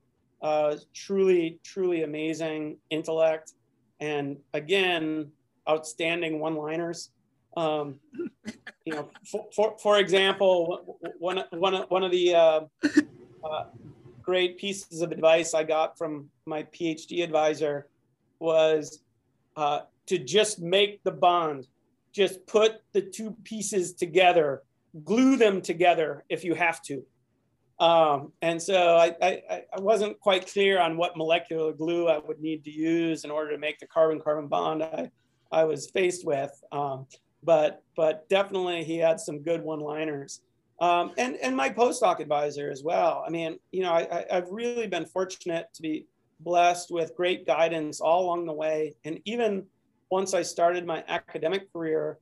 uh, 0.41 0.75
truly, 0.93 1.59
truly 1.63 2.03
amazing 2.03 2.77
intellect. 2.89 3.53
And 3.99 4.37
again, 4.53 5.31
outstanding 5.69 6.39
one 6.39 6.55
liners. 6.55 7.09
Um, 7.57 7.95
you 8.85 8.93
know, 8.93 9.09
for, 9.25 9.45
for, 9.55 9.77
for, 9.81 9.99
example, 9.99 10.99
one, 11.19 11.43
one, 11.51 11.73
one 11.87 12.03
of 12.03 12.11
the 12.11 12.35
uh, 12.35 12.61
uh, 13.43 13.63
great 14.21 14.57
pieces 14.57 15.01
of 15.01 15.11
advice 15.11 15.53
I 15.53 15.63
got 15.63 15.97
from 15.97 16.29
my 16.45 16.63
PhD 16.63 17.23
advisor 17.23 17.87
was 18.39 18.99
uh, 19.55 19.81
to 20.07 20.17
just 20.17 20.59
make 20.59 21.03
the 21.03 21.11
bond, 21.11 21.67
just 22.11 22.45
put 22.45 22.81
the 22.91 23.01
two 23.01 23.31
pieces 23.43 23.93
together, 23.93 24.63
glue 25.03 25.37
them 25.37 25.61
together 25.61 26.23
if 26.29 26.43
you 26.43 26.53
have 26.55 26.81
to. 26.83 27.05
Um, 27.79 28.31
and 28.41 28.61
so 28.61 28.95
I, 28.95 29.13
I, 29.21 29.41
I, 29.75 29.79
wasn't 29.81 30.17
quite 30.21 30.49
clear 30.49 30.79
on 30.79 30.95
what 30.95 31.17
molecular 31.17 31.73
glue 31.73 32.07
I 32.07 32.19
would 32.19 32.39
need 32.39 32.63
to 32.63 32.71
use 32.71 33.25
in 33.25 33.31
order 33.31 33.51
to 33.51 33.57
make 33.57 33.79
the 33.79 33.87
carbon-carbon 33.87 34.47
bond 34.47 34.81
I, 34.81 35.11
I 35.51 35.65
was 35.65 35.89
faced 35.89 36.25
with. 36.25 36.51
Um, 36.71 37.05
but, 37.43 37.83
but 37.97 38.29
definitely 38.29 38.85
he 38.85 38.97
had 38.97 39.19
some 39.19 39.39
good 39.39 39.61
one-liners 39.61 40.39
um, 40.79 41.11
and 41.17 41.37
and 41.37 41.55
my 41.55 41.69
postdoc 41.69 42.19
advisor 42.19 42.69
as 42.69 42.83
well. 42.83 43.23
I 43.25 43.29
mean, 43.29 43.59
you 43.71 43.83
know, 43.83 43.93
I, 43.93 44.25
I've 44.31 44.49
really 44.49 44.87
been 44.87 45.05
fortunate 45.05 45.67
to 45.73 45.81
be 45.81 46.05
blessed 46.41 46.91
with 46.91 47.15
great 47.15 47.45
guidance 47.47 48.01
all 48.01 48.25
along 48.25 48.45
the 48.45 48.53
way. 48.53 48.93
And 49.05 49.21
even 49.25 49.65
once 50.11 50.33
I 50.33 50.41
started 50.41 50.85
my 50.85 51.03
academic 51.07 51.71
career, 51.71 52.19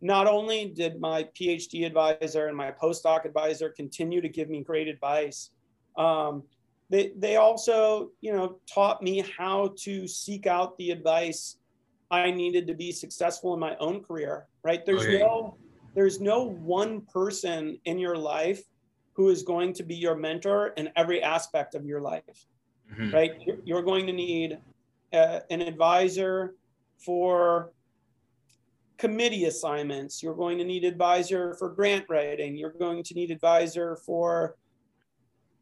not 0.00 0.26
only 0.26 0.66
did 0.66 1.00
my 1.00 1.24
PhD 1.38 1.86
advisor 1.86 2.46
and 2.46 2.56
my 2.56 2.70
postdoc 2.70 3.24
advisor 3.24 3.68
continue 3.70 4.20
to 4.20 4.28
give 4.28 4.48
me 4.48 4.62
great 4.62 4.88
advice, 4.88 5.50
um, 5.96 6.42
they, 6.88 7.12
they 7.16 7.36
also, 7.36 8.10
you 8.20 8.32
know, 8.32 8.58
taught 8.66 9.02
me 9.02 9.24
how 9.36 9.74
to 9.78 10.08
seek 10.08 10.46
out 10.46 10.76
the 10.78 10.90
advice 10.90 11.56
I 12.10 12.30
needed 12.30 12.66
to 12.66 12.74
be 12.74 12.90
successful 12.90 13.54
in 13.54 13.60
my 13.60 13.76
own 13.76 14.02
career, 14.02 14.46
right? 14.64 14.84
There's 14.84 15.02
okay. 15.02 15.18
no 15.18 15.56
there's 15.94 16.20
no 16.20 16.44
one 16.44 17.00
person 17.02 17.78
in 17.84 17.98
your 17.98 18.16
life 18.16 18.62
who 19.12 19.28
is 19.28 19.42
going 19.42 19.72
to 19.74 19.82
be 19.82 19.94
your 19.94 20.14
mentor 20.14 20.68
in 20.76 20.90
every 20.96 21.22
aspect 21.22 21.74
of 21.74 21.84
your 21.84 22.00
life 22.00 22.46
mm-hmm. 22.92 23.12
right 23.12 23.32
you're 23.64 23.82
going 23.82 24.06
to 24.06 24.12
need 24.12 24.58
uh, 25.12 25.40
an 25.50 25.60
advisor 25.60 26.54
for 26.98 27.72
committee 29.00 29.46
assignments 29.46 30.22
you're 30.22 30.34
going 30.34 30.58
to 30.58 30.64
need 30.64 30.84
advisor 30.84 31.54
for 31.54 31.70
grant 31.70 32.04
writing 32.10 32.54
you're 32.54 32.74
going 32.78 33.02
to 33.02 33.14
need 33.14 33.30
advisor 33.30 33.96
for 34.04 34.56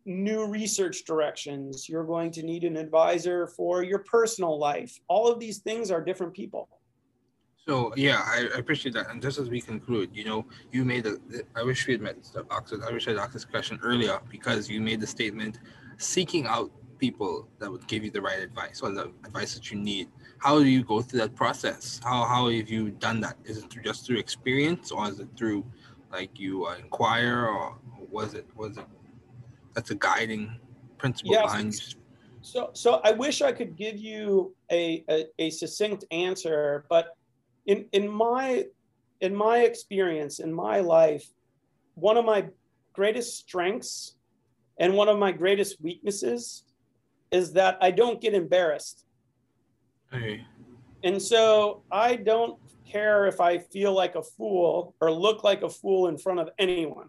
new 0.04 0.44
research 0.44 1.04
directions 1.04 1.88
you're 1.88 2.04
going 2.04 2.32
to 2.32 2.42
need 2.42 2.64
an 2.64 2.76
advisor 2.76 3.46
for 3.46 3.84
your 3.84 4.00
personal 4.00 4.58
life 4.58 4.98
all 5.06 5.28
of 5.28 5.38
these 5.38 5.58
things 5.58 5.90
are 5.90 6.02
different 6.02 6.34
people 6.34 6.68
so 7.68 7.92
yeah, 7.96 8.22
I, 8.24 8.48
appreciate 8.56 8.94
that. 8.94 9.10
And 9.10 9.20
just 9.20 9.38
as 9.38 9.50
we 9.50 9.60
conclude, 9.60 10.08
you 10.14 10.24
know, 10.24 10.46
you 10.72 10.86
made 10.86 11.04
a. 11.04 11.18
I 11.54 11.62
wish 11.62 11.86
we 11.86 11.92
had 11.92 12.00
met 12.00 12.16
Oxford. 12.50 12.80
I 12.82 12.90
wish 12.90 13.06
I 13.06 13.10
had 13.10 13.18
asked 13.18 13.34
this 13.34 13.44
question 13.44 13.78
earlier 13.82 14.18
because 14.30 14.70
you 14.70 14.80
made 14.80 15.02
the 15.02 15.06
statement, 15.06 15.58
seeking 15.98 16.46
out 16.46 16.70
people 16.96 17.46
that 17.58 17.70
would 17.70 17.86
give 17.86 18.02
you 18.04 18.10
the 18.10 18.22
right 18.22 18.38
advice 18.38 18.80
or 18.82 18.90
the 18.90 19.12
advice 19.26 19.52
that 19.52 19.70
you 19.70 19.78
need. 19.78 20.08
How 20.38 20.58
do 20.58 20.66
you 20.66 20.84
go 20.84 21.00
through 21.00 21.20
that 21.20 21.34
process? 21.34 22.00
How 22.02 22.24
how 22.24 22.48
have 22.48 22.68
you 22.68 22.90
done 22.90 23.20
that? 23.20 23.36
Is 23.44 23.58
it 23.58 23.70
through, 23.70 23.82
just 23.82 24.06
through 24.06 24.18
experience, 24.18 24.90
or 24.90 25.08
is 25.08 25.20
it 25.20 25.28
through 25.36 25.64
like 26.12 26.38
you 26.38 26.66
uh, 26.66 26.76
inquire, 26.76 27.46
or 27.46 27.76
was 28.10 28.34
it 28.34 28.46
was 28.54 28.78
it 28.78 28.86
that's 29.74 29.90
a 29.90 29.96
guiding 29.96 30.58
principle 30.96 31.32
yes. 31.32 31.42
behind? 31.42 31.74
You? 31.74 31.80
So 32.40 32.70
so 32.72 33.00
I 33.04 33.12
wish 33.12 33.42
I 33.42 33.52
could 33.52 33.76
give 33.76 33.96
you 33.96 34.54
a, 34.70 35.04
a, 35.10 35.26
a 35.38 35.50
succinct 35.50 36.04
answer, 36.10 36.84
but 36.88 37.16
in 37.68 37.84
in 37.92 38.08
my 38.08 38.64
in 39.20 39.34
my 39.34 39.58
experience 39.58 40.40
in 40.40 40.52
my 40.52 40.80
life 40.80 41.26
one 41.94 42.16
of 42.16 42.24
my 42.24 42.46
greatest 42.92 43.38
strengths 43.38 44.16
and 44.78 44.94
one 44.94 45.08
of 45.08 45.18
my 45.18 45.30
greatest 45.30 45.80
weaknesses 45.80 46.64
is 47.30 47.52
that 47.52 47.76
i 47.80 47.90
don't 47.90 48.20
get 48.20 48.34
embarrassed 48.34 49.04
hey. 50.10 50.44
and 51.04 51.20
so 51.20 51.82
i 51.90 52.16
don't 52.16 52.58
care 52.86 53.26
if 53.26 53.40
i 53.40 53.58
feel 53.58 53.92
like 53.92 54.14
a 54.14 54.22
fool 54.22 54.94
or 55.00 55.10
look 55.10 55.44
like 55.44 55.62
a 55.62 55.68
fool 55.68 56.08
in 56.08 56.16
front 56.16 56.40
of 56.40 56.48
anyone 56.58 57.08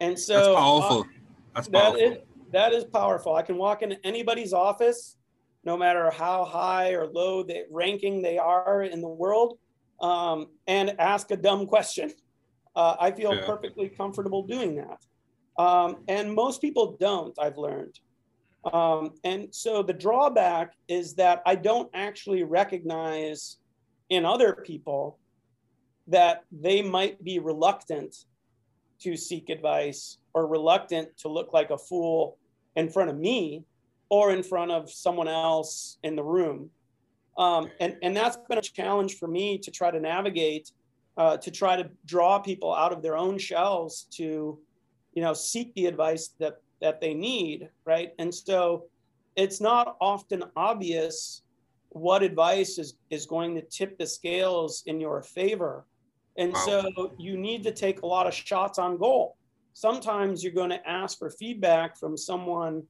and 0.00 0.18
so 0.18 0.34
that's 0.34 0.60
powerful 0.60 1.06
that's 1.54 1.68
powerful. 1.68 1.92
That 1.92 2.00
is, 2.00 2.18
that 2.52 2.72
is 2.72 2.84
powerful 2.84 3.34
i 3.34 3.42
can 3.42 3.56
walk 3.56 3.82
into 3.82 3.98
anybody's 4.04 4.52
office 4.52 5.16
no 5.64 5.76
matter 5.76 6.10
how 6.10 6.44
high 6.44 6.92
or 6.92 7.06
low 7.06 7.42
the 7.42 7.64
ranking 7.70 8.22
they 8.22 8.38
are 8.38 8.82
in 8.82 9.00
the 9.00 9.08
world, 9.08 9.58
um, 10.00 10.46
and 10.66 10.94
ask 10.98 11.30
a 11.30 11.36
dumb 11.36 11.66
question. 11.66 12.10
Uh, 12.74 12.96
I 12.98 13.10
feel 13.10 13.34
yeah. 13.34 13.44
perfectly 13.44 13.88
comfortable 13.88 14.42
doing 14.42 14.76
that. 14.76 15.62
Um, 15.62 15.98
and 16.08 16.32
most 16.32 16.60
people 16.60 16.96
don't, 16.98 17.36
I've 17.38 17.58
learned. 17.58 17.98
Um, 18.64 19.12
and 19.24 19.48
so 19.54 19.82
the 19.82 19.92
drawback 19.92 20.74
is 20.88 21.14
that 21.14 21.42
I 21.46 21.54
don't 21.54 21.90
actually 21.94 22.42
recognize 22.42 23.56
in 24.10 24.24
other 24.24 24.62
people 24.66 25.18
that 26.08 26.44
they 26.52 26.82
might 26.82 27.22
be 27.22 27.38
reluctant 27.38 28.14
to 29.00 29.16
seek 29.16 29.48
advice 29.48 30.18
or 30.34 30.46
reluctant 30.46 31.08
to 31.18 31.28
look 31.28 31.52
like 31.52 31.70
a 31.70 31.78
fool 31.78 32.36
in 32.76 32.90
front 32.90 33.08
of 33.08 33.18
me 33.18 33.64
or 34.10 34.32
in 34.32 34.42
front 34.42 34.70
of 34.70 34.90
someone 34.90 35.28
else 35.28 35.98
in 36.02 36.16
the 36.16 36.22
room. 36.22 36.68
Um, 37.38 37.70
and, 37.80 37.96
and 38.02 38.14
that's 38.14 38.36
been 38.48 38.58
a 38.58 38.62
challenge 38.62 39.16
for 39.16 39.28
me 39.28 39.56
to 39.58 39.70
try 39.70 39.90
to 39.90 40.00
navigate, 40.00 40.72
uh, 41.16 41.38
to 41.38 41.50
try 41.50 41.76
to 41.76 41.88
draw 42.04 42.38
people 42.38 42.74
out 42.74 42.92
of 42.92 43.02
their 43.02 43.16
own 43.16 43.38
shells 43.38 44.06
to, 44.10 44.58
you 45.14 45.22
know, 45.22 45.32
seek 45.32 45.72
the 45.74 45.86
advice 45.86 46.34
that, 46.40 46.60
that 46.80 47.00
they 47.00 47.14
need, 47.14 47.68
right? 47.84 48.12
And 48.18 48.34
so 48.34 48.84
it's 49.36 49.60
not 49.60 49.96
often 50.00 50.44
obvious 50.56 51.42
what 51.90 52.22
advice 52.22 52.78
is, 52.78 52.94
is 53.10 53.26
going 53.26 53.54
to 53.56 53.62
tip 53.62 53.98
the 53.98 54.06
scales 54.06 54.82
in 54.86 55.00
your 55.00 55.22
favor. 55.22 55.86
And 56.36 56.52
wow. 56.52 56.60
so 56.66 57.12
you 57.18 57.36
need 57.36 57.62
to 57.64 57.72
take 57.72 58.02
a 58.02 58.06
lot 58.06 58.26
of 58.26 58.34
shots 58.34 58.78
on 58.78 58.96
goal. 58.96 59.36
Sometimes 59.74 60.42
you're 60.42 60.52
going 60.52 60.70
to 60.70 60.88
ask 60.88 61.18
for 61.18 61.30
feedback 61.30 61.98
from 61.98 62.16
someone 62.16 62.82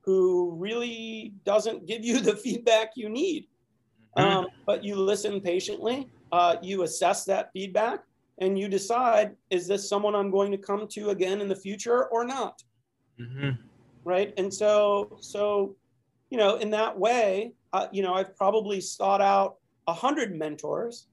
who 0.00 0.54
really 0.58 1.34
doesn't 1.44 1.86
give 1.86 2.04
you 2.04 2.20
the 2.28 2.36
feedback 2.36 2.92
you 2.96 3.08
need. 3.08 3.46
Mm-hmm. 4.16 4.38
Um, 4.38 4.46
but 4.66 4.82
you 4.82 4.96
listen 4.96 5.40
patiently, 5.40 6.08
uh, 6.32 6.56
you 6.62 6.82
assess 6.82 7.24
that 7.24 7.52
feedback, 7.52 8.00
and 8.38 8.58
you 8.58 8.68
decide 8.68 9.36
is 9.50 9.66
this 9.66 9.88
someone 9.88 10.14
I'm 10.14 10.30
going 10.30 10.50
to 10.52 10.58
come 10.58 10.88
to 10.88 11.10
again 11.10 11.40
in 11.40 11.48
the 11.48 11.56
future 11.56 12.06
or 12.06 12.24
not? 12.24 12.62
Mm-hmm. 13.20 13.50
right? 14.04 14.32
And 14.36 14.52
so, 14.52 15.18
so, 15.20 15.76
you 16.30 16.38
know, 16.38 16.56
in 16.56 16.70
that 16.70 16.98
way, 16.98 17.52
uh, 17.72 17.86
you 17.92 18.02
know, 18.02 18.14
I've 18.14 18.36
probably 18.36 18.80
sought 18.80 19.20
out 19.20 19.56
a 19.86 19.92
hundred 19.92 20.36
mentors, 20.36 21.06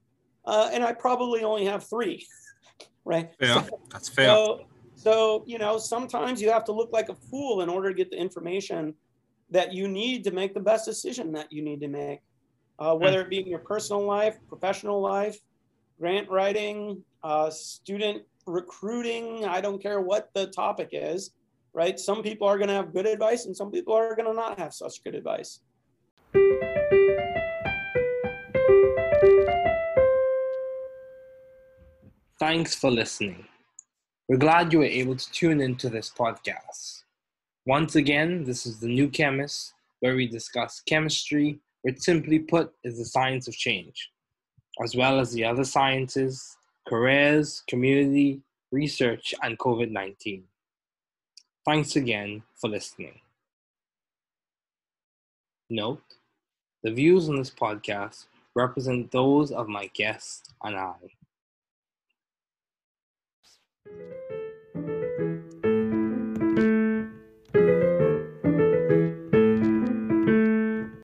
uh, 0.44 0.70
and 0.72 0.84
I 0.84 0.92
probably 0.92 1.42
only 1.42 1.64
have 1.64 1.84
three, 1.84 2.26
right? 3.04 3.30
Yeah, 3.40 3.62
so, 3.62 3.80
that's 3.90 4.08
fair. 4.08 4.26
So, 4.26 4.66
so, 4.94 5.44
you 5.46 5.58
know, 5.58 5.78
sometimes 5.78 6.40
you 6.40 6.50
have 6.50 6.64
to 6.64 6.72
look 6.72 6.92
like 6.92 7.08
a 7.08 7.14
fool 7.14 7.60
in 7.60 7.68
order 7.68 7.90
to 7.90 7.94
get 7.94 8.10
the 8.10 8.16
information 8.16 8.94
that 9.50 9.72
you 9.72 9.88
need 9.88 10.24
to 10.24 10.30
make 10.30 10.54
the 10.54 10.60
best 10.60 10.84
decision 10.84 11.32
that 11.32 11.52
you 11.52 11.62
need 11.62 11.80
to 11.80 11.88
make, 11.88 12.20
uh, 12.78 12.94
hmm. 12.94 13.02
whether 13.02 13.20
it 13.20 13.30
be 13.30 13.38
in 13.38 13.46
your 13.46 13.58
personal 13.58 14.04
life, 14.04 14.36
professional 14.48 15.00
life, 15.00 15.38
grant 15.98 16.28
writing, 16.30 17.02
uh, 17.22 17.50
student 17.50 18.22
recruiting. 18.46 19.44
I 19.44 19.60
don't 19.60 19.82
care 19.82 20.00
what 20.00 20.30
the 20.34 20.46
topic 20.48 20.90
is, 20.92 21.32
right? 21.76 22.00
Some 22.00 22.22
people 22.22 22.48
are 22.48 22.56
going 22.56 22.68
to 22.68 22.74
have 22.74 22.94
good 22.94 23.06
advice 23.06 23.44
and 23.44 23.54
some 23.54 23.70
people 23.70 23.92
are 23.92 24.16
going 24.16 24.26
to 24.26 24.32
not 24.32 24.58
have 24.58 24.72
such 24.72 25.04
good 25.04 25.14
advice. 25.14 25.60
Thanks 32.40 32.74
for 32.74 32.90
listening. 32.90 33.44
We're 34.26 34.38
glad 34.38 34.72
you 34.72 34.78
were 34.78 34.86
able 34.86 35.16
to 35.16 35.32
tune 35.32 35.60
into 35.60 35.90
this 35.90 36.10
podcast. 36.10 37.02
Once 37.66 37.94
again, 37.94 38.44
this 38.44 38.64
is 38.64 38.80
The 38.80 38.88
New 38.88 39.10
Chemist, 39.10 39.74
where 40.00 40.16
we 40.16 40.26
discuss 40.26 40.80
chemistry, 40.80 41.60
which 41.82 42.00
simply 42.00 42.38
put 42.38 42.72
is 42.84 42.96
the 42.98 43.04
science 43.04 43.48
of 43.48 43.54
change, 43.54 44.10
as 44.82 44.96
well 44.96 45.20
as 45.20 45.30
the 45.32 45.44
other 45.44 45.64
sciences, 45.64 46.56
careers, 46.88 47.62
community, 47.68 48.40
research, 48.72 49.34
and 49.42 49.58
COVID 49.58 49.90
19. 49.90 50.44
Thanks 51.66 51.96
again 51.96 52.44
for 52.54 52.70
listening. 52.70 53.18
Note, 55.68 56.00
the 56.84 56.92
views 56.92 57.28
on 57.28 57.34
this 57.34 57.50
podcast 57.50 58.26
represent 58.54 59.10
those 59.10 59.50
of 59.50 59.66
my 59.66 59.90
guests 59.92 60.48
and 60.62 60.76
I. 60.76 60.94